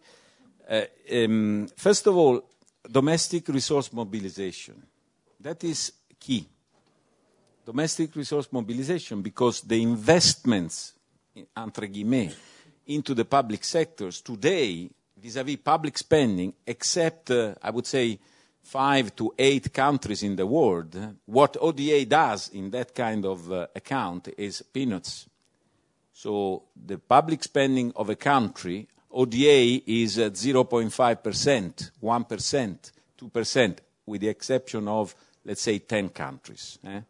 [0.69, 2.49] Uh, um, first of all,
[2.89, 4.81] domestic resource mobilization.
[5.41, 6.47] That is key.
[7.65, 10.93] Domestic resource mobilization because the investments,
[11.57, 12.54] entre guillemets
[12.87, 18.19] into the public sectors today vis-à-vis public spending, except, uh, I would say,
[18.61, 23.67] five to eight countries in the world, what ODA does in that kind of uh,
[23.75, 25.27] account is peanuts.
[26.13, 34.29] So the public spending of a country, ODA is at 0.5%, 1%, 2%, with the
[34.29, 36.79] exception of, let's say, 10 countries.
[36.85, 37.01] Eh?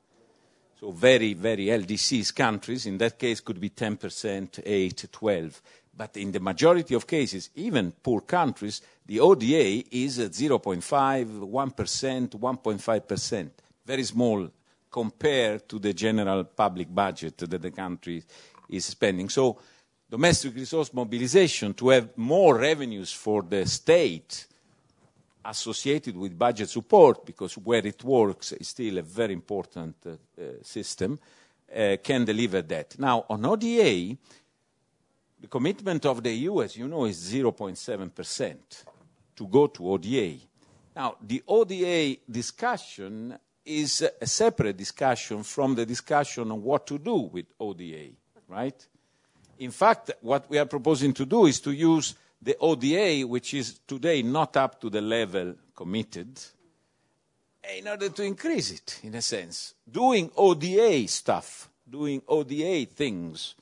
[0.86, 5.62] So very, very LDCs countries, in that case, could be 10%, 8, 12.
[5.98, 12.30] But in the majority of cases, even poor countries, the ODA is at 0.5, 1%,
[12.30, 13.50] 1.5%.
[13.84, 14.48] Very small
[14.92, 18.24] compared to the general public budget that the country
[18.70, 19.28] is spending.
[19.30, 19.58] So
[20.08, 24.46] domestic resource mobilization to have more revenues for the state
[25.46, 31.20] associated with budget support, because where it works is still a very important uh, system,
[31.76, 32.98] uh, can deliver that.
[33.00, 34.18] Now, on ODA,
[35.40, 38.56] the commitment of the EU, as you know, is 0.7%
[39.36, 40.36] to go to ODA.
[40.96, 47.16] Now, the ODA discussion is a separate discussion from the discussion on what to do
[47.16, 48.10] with ODA,
[48.48, 48.88] right?
[49.60, 52.16] In fact, what we are proposing to do is to use
[52.46, 56.40] the ODA, which is today not up to the level committed,
[57.76, 59.74] in order to increase it, in a sense.
[59.92, 63.56] Doing ODA stuff, doing ODA things.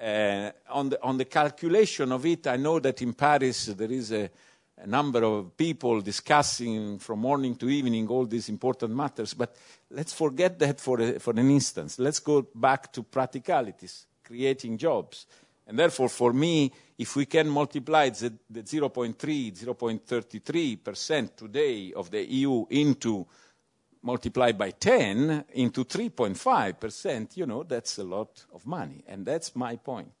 [0.00, 4.10] Uh, on, the, on the calculation of it, I know that in Paris there is
[4.10, 4.30] a,
[4.78, 9.54] a number of people discussing from morning to evening all these important matters, but
[9.90, 11.98] let's forget that for, a, for an instance.
[11.98, 15.26] Let's go back to practicalities, creating jobs.
[15.66, 22.28] And therefore, for me, if we can multiply the, the 0.3, 0.33% today of the
[22.30, 23.26] EU into
[24.02, 29.02] multiplied by 10 into 3.5%, you know, that's a lot of money.
[29.08, 30.12] And that's my point.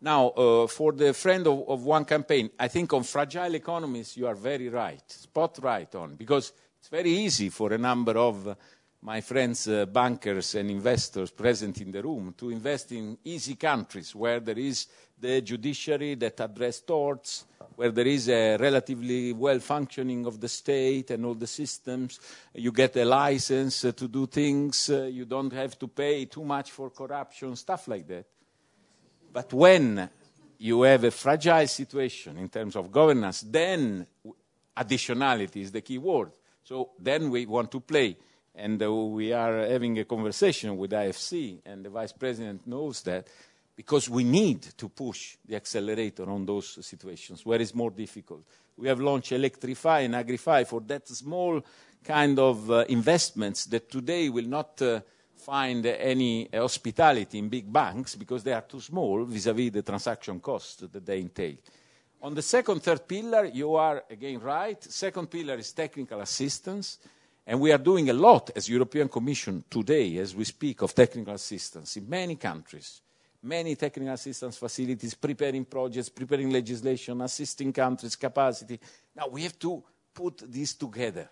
[0.00, 4.26] Now, uh, for the friend of, of, one campaign, I think on fragile economies, you
[4.26, 8.56] are very right, spot right on, because it's very easy for a number of
[9.02, 14.14] my friends, uh, bankers and investors present in the room, to invest in easy countries
[14.14, 14.88] where there is
[15.18, 17.46] the judiciary that address torts,
[17.76, 22.20] where there is a relatively well functioning of the state and all the systems.
[22.54, 26.44] You get a license uh, to do things, uh, you don't have to pay too
[26.44, 28.26] much for corruption, stuff like that.
[29.32, 30.10] But when
[30.58, 34.06] you have a fragile situation in terms of governance, then
[34.76, 36.32] additionality is the key word.
[36.64, 38.16] So then we want to play
[38.54, 43.28] and uh, we are having a conversation with IFC, and the vice president knows that,
[43.76, 48.44] because we need to push the accelerator on those situations where it's more difficult.
[48.76, 51.62] We have launched ElectriFI and AgriFI for that small
[52.04, 55.00] kind of uh, investments that today will not uh,
[55.40, 60.92] find any hospitality in big banks because they are too small vis-à-vis the transaction cost
[60.92, 61.56] that they entail.
[62.22, 64.82] On the second, third pillar, you are again right.
[64.82, 66.98] Second pillar is technical assistance,
[67.50, 71.34] and we are doing a lot as European Commission today, as we speak, of technical
[71.34, 73.02] assistance in many countries.
[73.42, 78.78] Many technical assistance facilities, preparing projects, preparing legislation, assisting countries' capacity.
[79.16, 79.82] Now we have to
[80.14, 81.28] put this together.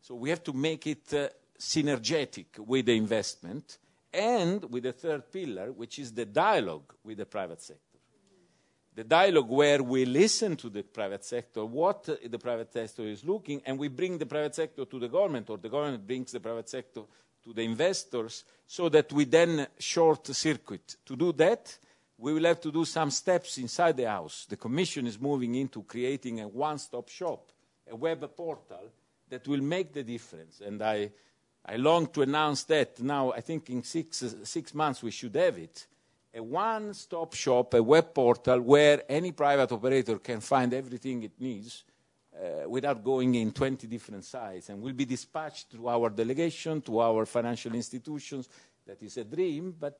[0.00, 1.28] So we have to make it uh,
[1.58, 3.76] synergetic with the investment
[4.10, 7.87] and with the third pillar, which is the dialogue with the private sector.
[8.98, 13.62] The dialogue where we listen to the private sector, what the private sector is looking,
[13.64, 16.68] and we bring the private sector to the government, or the government brings the private
[16.68, 17.02] sector
[17.44, 20.96] to the investors, so that we then short circuit.
[21.06, 21.78] To do that,
[22.16, 24.46] we will have to do some steps inside the house.
[24.46, 27.52] The Commission is moving into creating a one stop shop,
[27.88, 28.90] a web portal
[29.28, 30.60] that will make the difference.
[30.60, 31.12] And I
[31.64, 35.56] I long to announce that now, I think in six, six months we should have
[35.56, 35.86] it.
[36.38, 41.32] A one stop shop, a web portal where any private operator can find everything it
[41.40, 41.82] needs
[42.32, 47.00] uh, without going in 20 different sites and will be dispatched to our delegation, to
[47.00, 48.48] our financial institutions.
[48.86, 49.98] That is a dream, but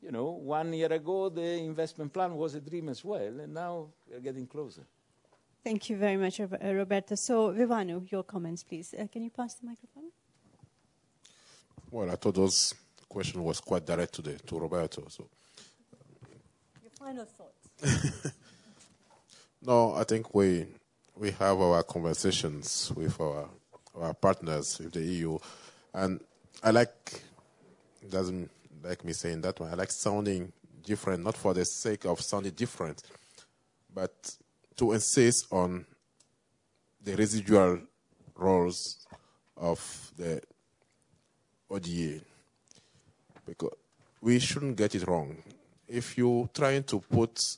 [0.00, 3.88] you know, one year ago the investment plan was a dream as well, and now
[4.08, 4.82] we're getting closer.
[5.64, 7.16] Thank you very much, Roberto.
[7.16, 8.94] So, Viwanou, your comments, please.
[8.94, 10.12] Uh, can you pass the microphone?
[11.90, 12.74] Well, I thought those
[13.08, 15.04] question was quite direct today to Roberto.
[15.08, 15.47] So, your
[16.98, 18.32] final thoughts.
[19.62, 20.66] no, I think we
[21.16, 23.48] we have our conversations with our
[24.00, 25.38] our partners with the EU,
[25.94, 26.20] and
[26.62, 27.22] I like
[28.10, 28.50] doesn't
[28.82, 29.70] like me saying that one.
[29.70, 30.52] I like sounding
[30.84, 33.02] different, not for the sake of sounding different,
[33.94, 34.36] but
[34.76, 35.84] to insist on
[37.02, 37.80] the residual
[38.36, 39.06] roles
[39.56, 40.40] of the
[41.70, 42.20] ODA.
[43.46, 43.74] Because
[44.20, 45.36] we shouldn't get it wrong.
[45.88, 47.56] If you're trying to put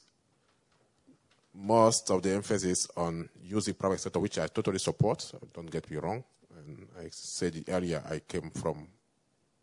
[1.54, 5.96] most of the emphasis on using private sector, which I totally support, don't get me
[5.96, 6.22] wrong.
[6.56, 8.86] And I said earlier, I came from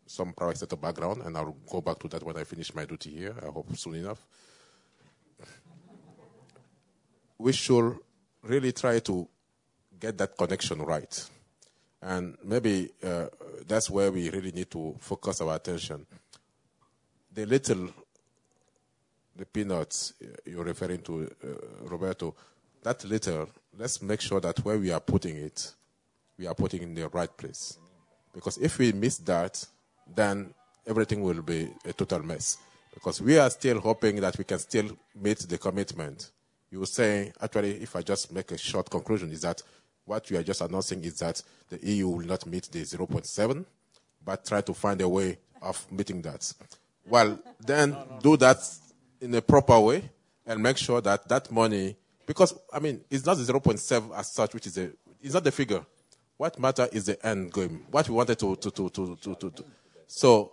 [0.06, 3.10] some private sector background, and I'll go back to that when I finish my duty
[3.10, 4.24] here, I hope soon enough.
[7.38, 7.98] We should
[8.42, 9.28] really try to
[9.98, 11.28] get that connection right.
[12.00, 13.26] And maybe uh,
[13.66, 16.06] that's where we really need to focus our attention.
[17.34, 17.90] The little,
[19.38, 22.34] the peanuts you're referring to, uh, Roberto,
[22.82, 23.48] that little,
[23.78, 25.72] let's make sure that where we are putting it,
[26.36, 27.78] we are putting in the right place.
[28.34, 29.64] Because if we miss that,
[30.14, 30.52] then
[30.86, 32.58] everything will be a total mess.
[32.92, 36.30] Because we are still hoping that we can still meet the commitment.
[36.70, 39.62] You were saying, actually, if I just make a short conclusion, is that
[40.04, 43.64] what we are just announcing is that the EU will not meet the 0.7,
[44.24, 46.52] but try to find a way of meeting that.
[47.06, 48.18] Well, then no, no.
[48.20, 48.58] do that
[49.20, 50.10] in a proper way
[50.46, 51.96] and make sure that that money,
[52.26, 54.90] because I mean, it's not the 0.7 as such, which is a,
[55.22, 55.84] it's not the figure.
[56.36, 57.84] What matter is the end game.
[57.90, 59.64] What we wanted to, to, to, to, to, to, to.
[60.06, 60.52] So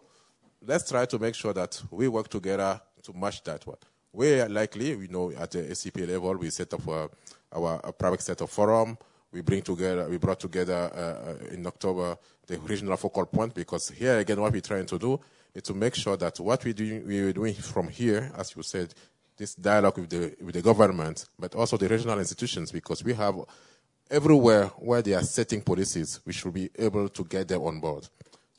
[0.65, 3.77] let's try to make sure that we work together to match that one.
[4.11, 8.21] We are likely, we know at the ACP level, we set up our a private
[8.21, 8.97] sector forum
[9.35, 12.17] we bring together, we brought together uh, uh, in October
[12.47, 15.19] the regional focal point because here again, what we're trying to do
[15.63, 18.93] to make sure that what we do, we're doing from here, as you said,
[19.37, 23.35] this dialogue with the with the government, but also the regional institutions, because we have
[24.09, 28.07] everywhere where they are setting policies, we should be able to get them on board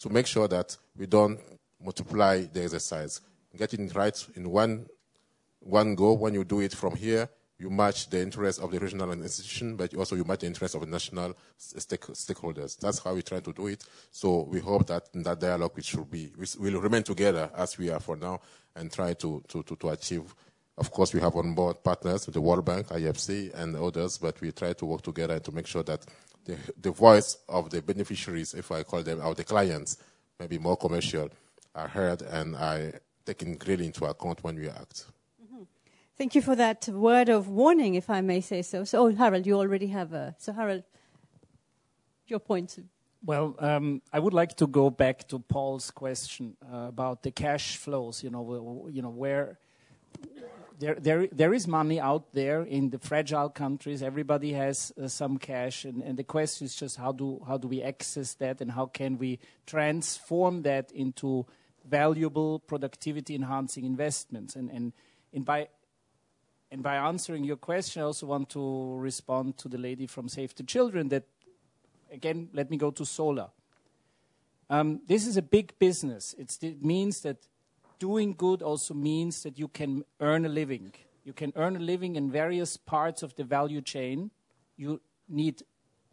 [0.01, 1.39] to make sure that we don't
[1.83, 3.21] multiply the exercise,
[3.57, 4.87] getting right in one
[5.61, 6.13] one go.
[6.13, 9.95] When you do it from here, you match the interests of the regional institution, but
[9.95, 12.79] also you match the interests of the national stake, stakeholders.
[12.79, 13.85] That's how we try to do it.
[14.11, 17.79] So we hope that in that dialogue, we should be, we will remain together as
[17.79, 18.41] we are for now
[18.75, 20.35] and try to, to, to, to achieve.
[20.77, 24.39] Of course, we have on board partners, with the World Bank, IFC, and others, but
[24.43, 26.05] we try to work together to make sure that
[26.45, 29.97] the, the voice of the beneficiaries, if I call them, or the clients,
[30.39, 31.31] maybe more commercial,
[31.75, 35.07] are heard and are taken really into account when we act.
[36.19, 38.85] Thank you for that word of warning, if I may say so.
[38.85, 40.35] So, oh, Harold, you already have a.
[40.39, 40.83] So, Harold,
[42.27, 42.79] your point.
[43.23, 47.77] Well, um, I would like to go back to Paul's question uh, about the cash
[47.77, 48.23] flows.
[48.23, 49.59] You know, you know where
[50.79, 54.03] there, there, there is money out there in the fragile countries.
[54.03, 57.69] Everybody has uh, some cash, and, and the question is just how do how do
[57.69, 61.45] we access that, and how can we transform that into
[61.85, 64.93] valuable productivity enhancing investments, and and,
[65.35, 65.69] and by
[66.71, 70.55] and by answering your question, I also want to respond to the lady from Save
[70.55, 71.25] the Children that,
[72.13, 73.49] again, let me go to solar.
[74.69, 76.35] Um, this is a big business.
[76.39, 77.47] It's, it means that
[78.01, 80.93] doing good also means that you can earn a living.
[81.25, 84.33] You can earn a living in various parts of the value chain.
[84.77, 85.63] You need,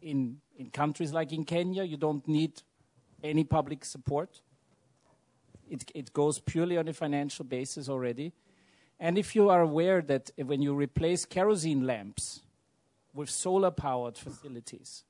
[0.00, 2.62] in, in countries like in Kenya, you don't need
[3.24, 4.40] any public support.
[5.68, 8.32] It, it goes purely on a financial basis already.
[9.04, 12.40] And if you are aware that when you replace kerosene lamps
[13.12, 15.04] with solar powered facilities,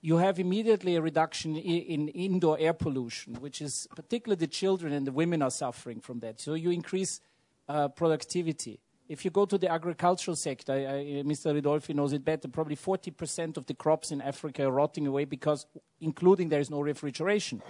[0.00, 4.92] you have immediately a reduction in, in, indoor air pollution, which is particularly the children
[4.92, 6.40] and the women are suffering from that.
[6.40, 7.20] So you increase
[7.68, 8.80] uh, productivity.
[9.08, 11.54] If you go to the agricultural sector, I, Mr.
[11.54, 15.66] Ridolfi knows it better, probably 40% of the crops in Africa are rotting away because,
[16.00, 17.62] including there is no refrigeration.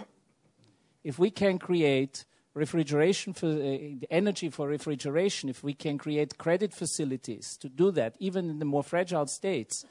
[1.03, 2.25] If we can create
[2.59, 8.15] refrigeration for uh, energy for refrigeration, if we can create credit facilities to do that,
[8.19, 9.85] even in the more fragile states,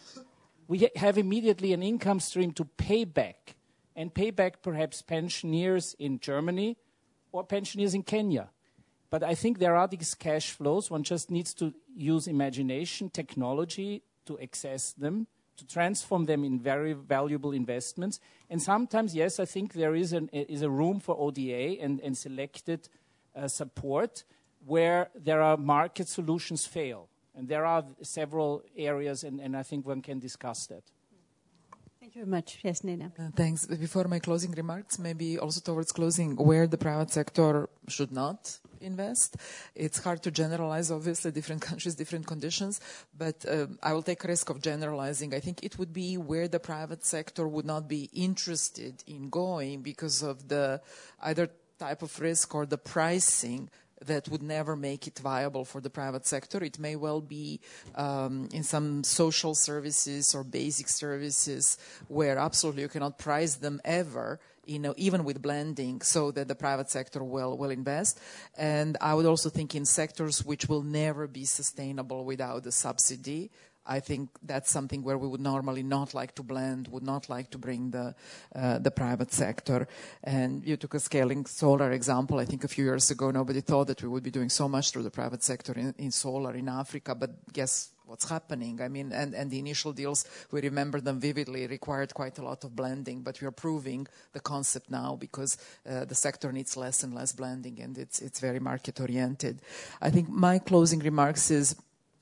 [0.68, 3.56] we have immediately an income stream to pay back
[3.96, 6.76] and pay back perhaps pensioners in Germany
[7.32, 8.50] or pensioners in Kenya.
[9.10, 10.90] But I think there are these cash flows.
[10.90, 15.26] One just needs to use imagination, technology to access them,
[15.58, 18.20] to transform them in very valuable investments.
[18.48, 22.16] And sometimes, yes, I think there is, an, is a room for ODA and, and
[22.16, 22.88] selected
[23.36, 24.24] uh, support
[24.64, 27.08] where there are market solutions fail.
[27.34, 30.82] And there are several areas, and, and I think one can discuss that.
[32.08, 32.58] Thank you very much.
[32.62, 33.12] Yes, Nina.
[33.18, 33.66] Uh, thanks.
[33.66, 39.36] Before my closing remarks, maybe also towards closing, where the private sector should not invest.
[39.74, 42.80] It's hard to generalize, obviously, different countries, different conditions,
[43.14, 45.34] but uh, I will take risk of generalizing.
[45.34, 49.82] I think it would be where the private sector would not be interested in going
[49.82, 50.80] because of the
[51.20, 53.68] either type of risk or the pricing
[54.04, 56.62] that would never make it viable for the private sector.
[56.62, 57.60] It may well be
[57.94, 64.40] um, in some social services or basic services where absolutely you cannot price them ever.
[64.66, 68.20] You know, even with blending, so that the private sector will will invest,
[68.58, 73.50] and I would also think in sectors which will never be sustainable without the subsidy,
[73.88, 77.50] I think that's something where we would normally not like to blend, would not like
[77.50, 78.14] to bring the
[78.54, 79.88] uh, the private sector.
[80.22, 82.38] And you took a scaling solar example.
[82.38, 84.90] I think a few years ago, nobody thought that we would be doing so much
[84.90, 87.14] through the private sector in, in solar in Africa.
[87.14, 88.80] But guess what's happening?
[88.80, 92.64] I mean, and, and the initial deals, we remember them vividly, required quite a lot
[92.64, 93.22] of blending.
[93.22, 95.58] But we are proving the concept now because
[95.88, 99.60] uh, the sector needs less and less blending, and it's it's very market oriented.
[100.00, 101.76] I think my closing remarks is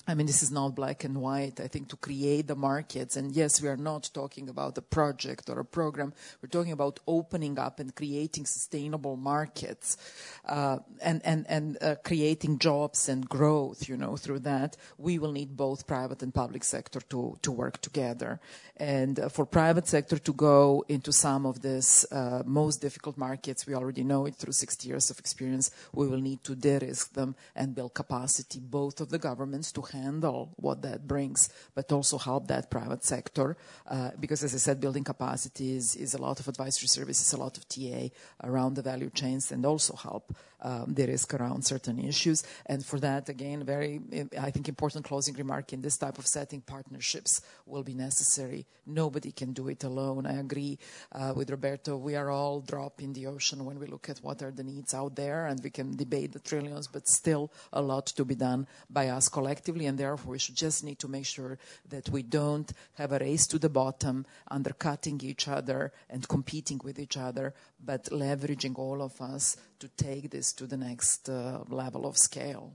[0.08, 1.58] I mean, this is not black and white.
[1.58, 5.50] I think to create the markets, and yes, we are not talking about a project
[5.50, 6.14] or a program.
[6.40, 9.96] We're talking about opening up and creating sustainable markets,
[10.44, 13.88] uh, and and and uh, creating jobs and growth.
[13.88, 17.80] You know, through that, we will need both private and public sector to to work
[17.80, 18.38] together.
[18.76, 23.66] And uh, for private sector to go into some of these uh, most difficult markets,
[23.66, 25.70] we already know it through 60 years of experience.
[25.92, 30.52] We will need to de-risk them and build capacity, both of the governments to handle
[30.56, 33.56] what that brings, but also help that private sector.
[33.86, 37.36] Uh, because as I said, building capacity is, is, a lot of advisory services, a
[37.36, 38.08] lot of TA
[38.42, 42.42] around the value chains, and also help um, the risk around certain issues.
[42.66, 44.00] And for that, again, very,
[44.40, 48.66] I think, important closing remark in this type of setting, partnerships will be necessary.
[48.86, 50.26] Nobody can do it alone.
[50.26, 50.78] I agree
[51.12, 51.96] uh, with Roberto.
[51.96, 54.94] We are all drop in the ocean when we look at what are the needs
[54.94, 58.66] out there, and we can debate the trillions, but still a lot to be done
[58.88, 61.58] by us collectively, and therefore we should just need to make sure
[61.88, 66.98] that we don't have a race to the bottom, undercutting each other and competing with
[66.98, 67.54] each other,
[67.86, 72.72] but leveraging all of us to take this to the next uh, level of scale.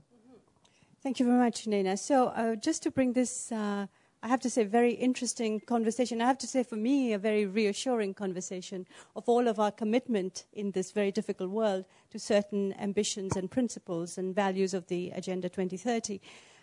[1.02, 1.96] Thank you very much, Nina.
[1.96, 3.86] So, uh, just to bring this, uh,
[4.22, 6.22] I have to say, very interesting conversation.
[6.22, 8.86] I have to say, for me, a very reassuring conversation
[9.16, 14.16] of all of our commitment in this very difficult world to certain ambitions and principles
[14.16, 16.20] and values of the Agenda 2030.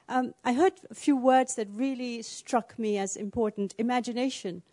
[0.07, 4.63] Um, I heard a few words that really struck me as important imagination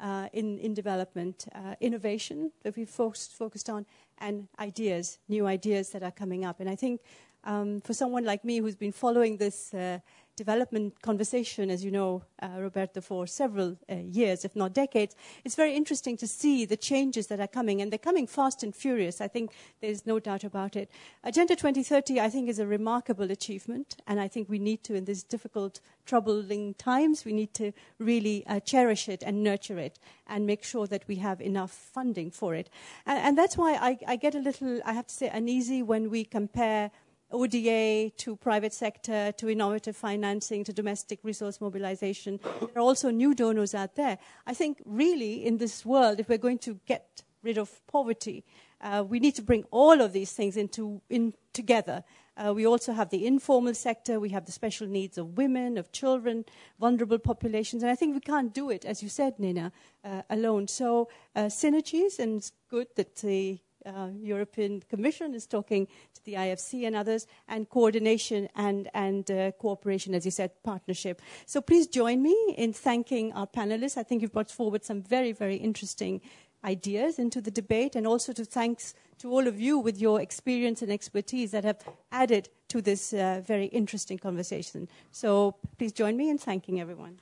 [0.00, 3.86] uh, in, in development, uh, innovation that we've focused, focused on,
[4.18, 6.60] and ideas, new ideas that are coming up.
[6.60, 7.00] And I think
[7.44, 9.98] um, for someone like me who's been following this uh,
[10.36, 15.54] development conversation, as you know, uh, Roberto, for several uh, years, if not decades, it's
[15.54, 19.20] very interesting to see the changes that are coming, and they're coming fast and furious.
[19.20, 20.90] I think there's no doubt about it.
[21.22, 25.04] Agenda 2030, I think, is a remarkable achievement, and I think we need to, in
[25.04, 30.46] these difficult, troubling times, we need to really uh, cherish it and nurture it and
[30.46, 32.68] make sure that we have enough funding for it.
[33.06, 36.10] And, and that's why I, I get a little, I have to say, uneasy when
[36.10, 36.90] we compare
[37.34, 42.40] ODA to private sector to innovative financing to domestic resource mobilization.
[42.60, 44.18] There are also new donors out there.
[44.46, 48.44] I think really in this world, if we're going to get rid of poverty.
[48.80, 52.02] Uh, we need to bring all of these things into in together.
[52.36, 54.18] Uh, we also have the informal sector.
[54.18, 56.44] We have the special needs of women, of children,
[56.80, 59.70] vulnerable populations, and I think we can't do it, as you said, Nina,
[60.04, 60.66] uh, alone.
[60.66, 66.34] So uh, synergies, and it's good that the uh, European Commission is talking to the
[66.34, 71.20] IFC and others, and coordination and, and uh, cooperation, as you said, partnership.
[71.46, 73.96] So please join me in thanking our panelists.
[73.96, 76.20] I think you've brought forward some very, very interesting
[76.64, 80.82] ideas into the debate, and also to thanks to all of you with your experience
[80.82, 81.78] and expertise that have
[82.10, 84.88] added to this uh, very interesting conversation.
[85.12, 87.20] So please join me in thanking everyone.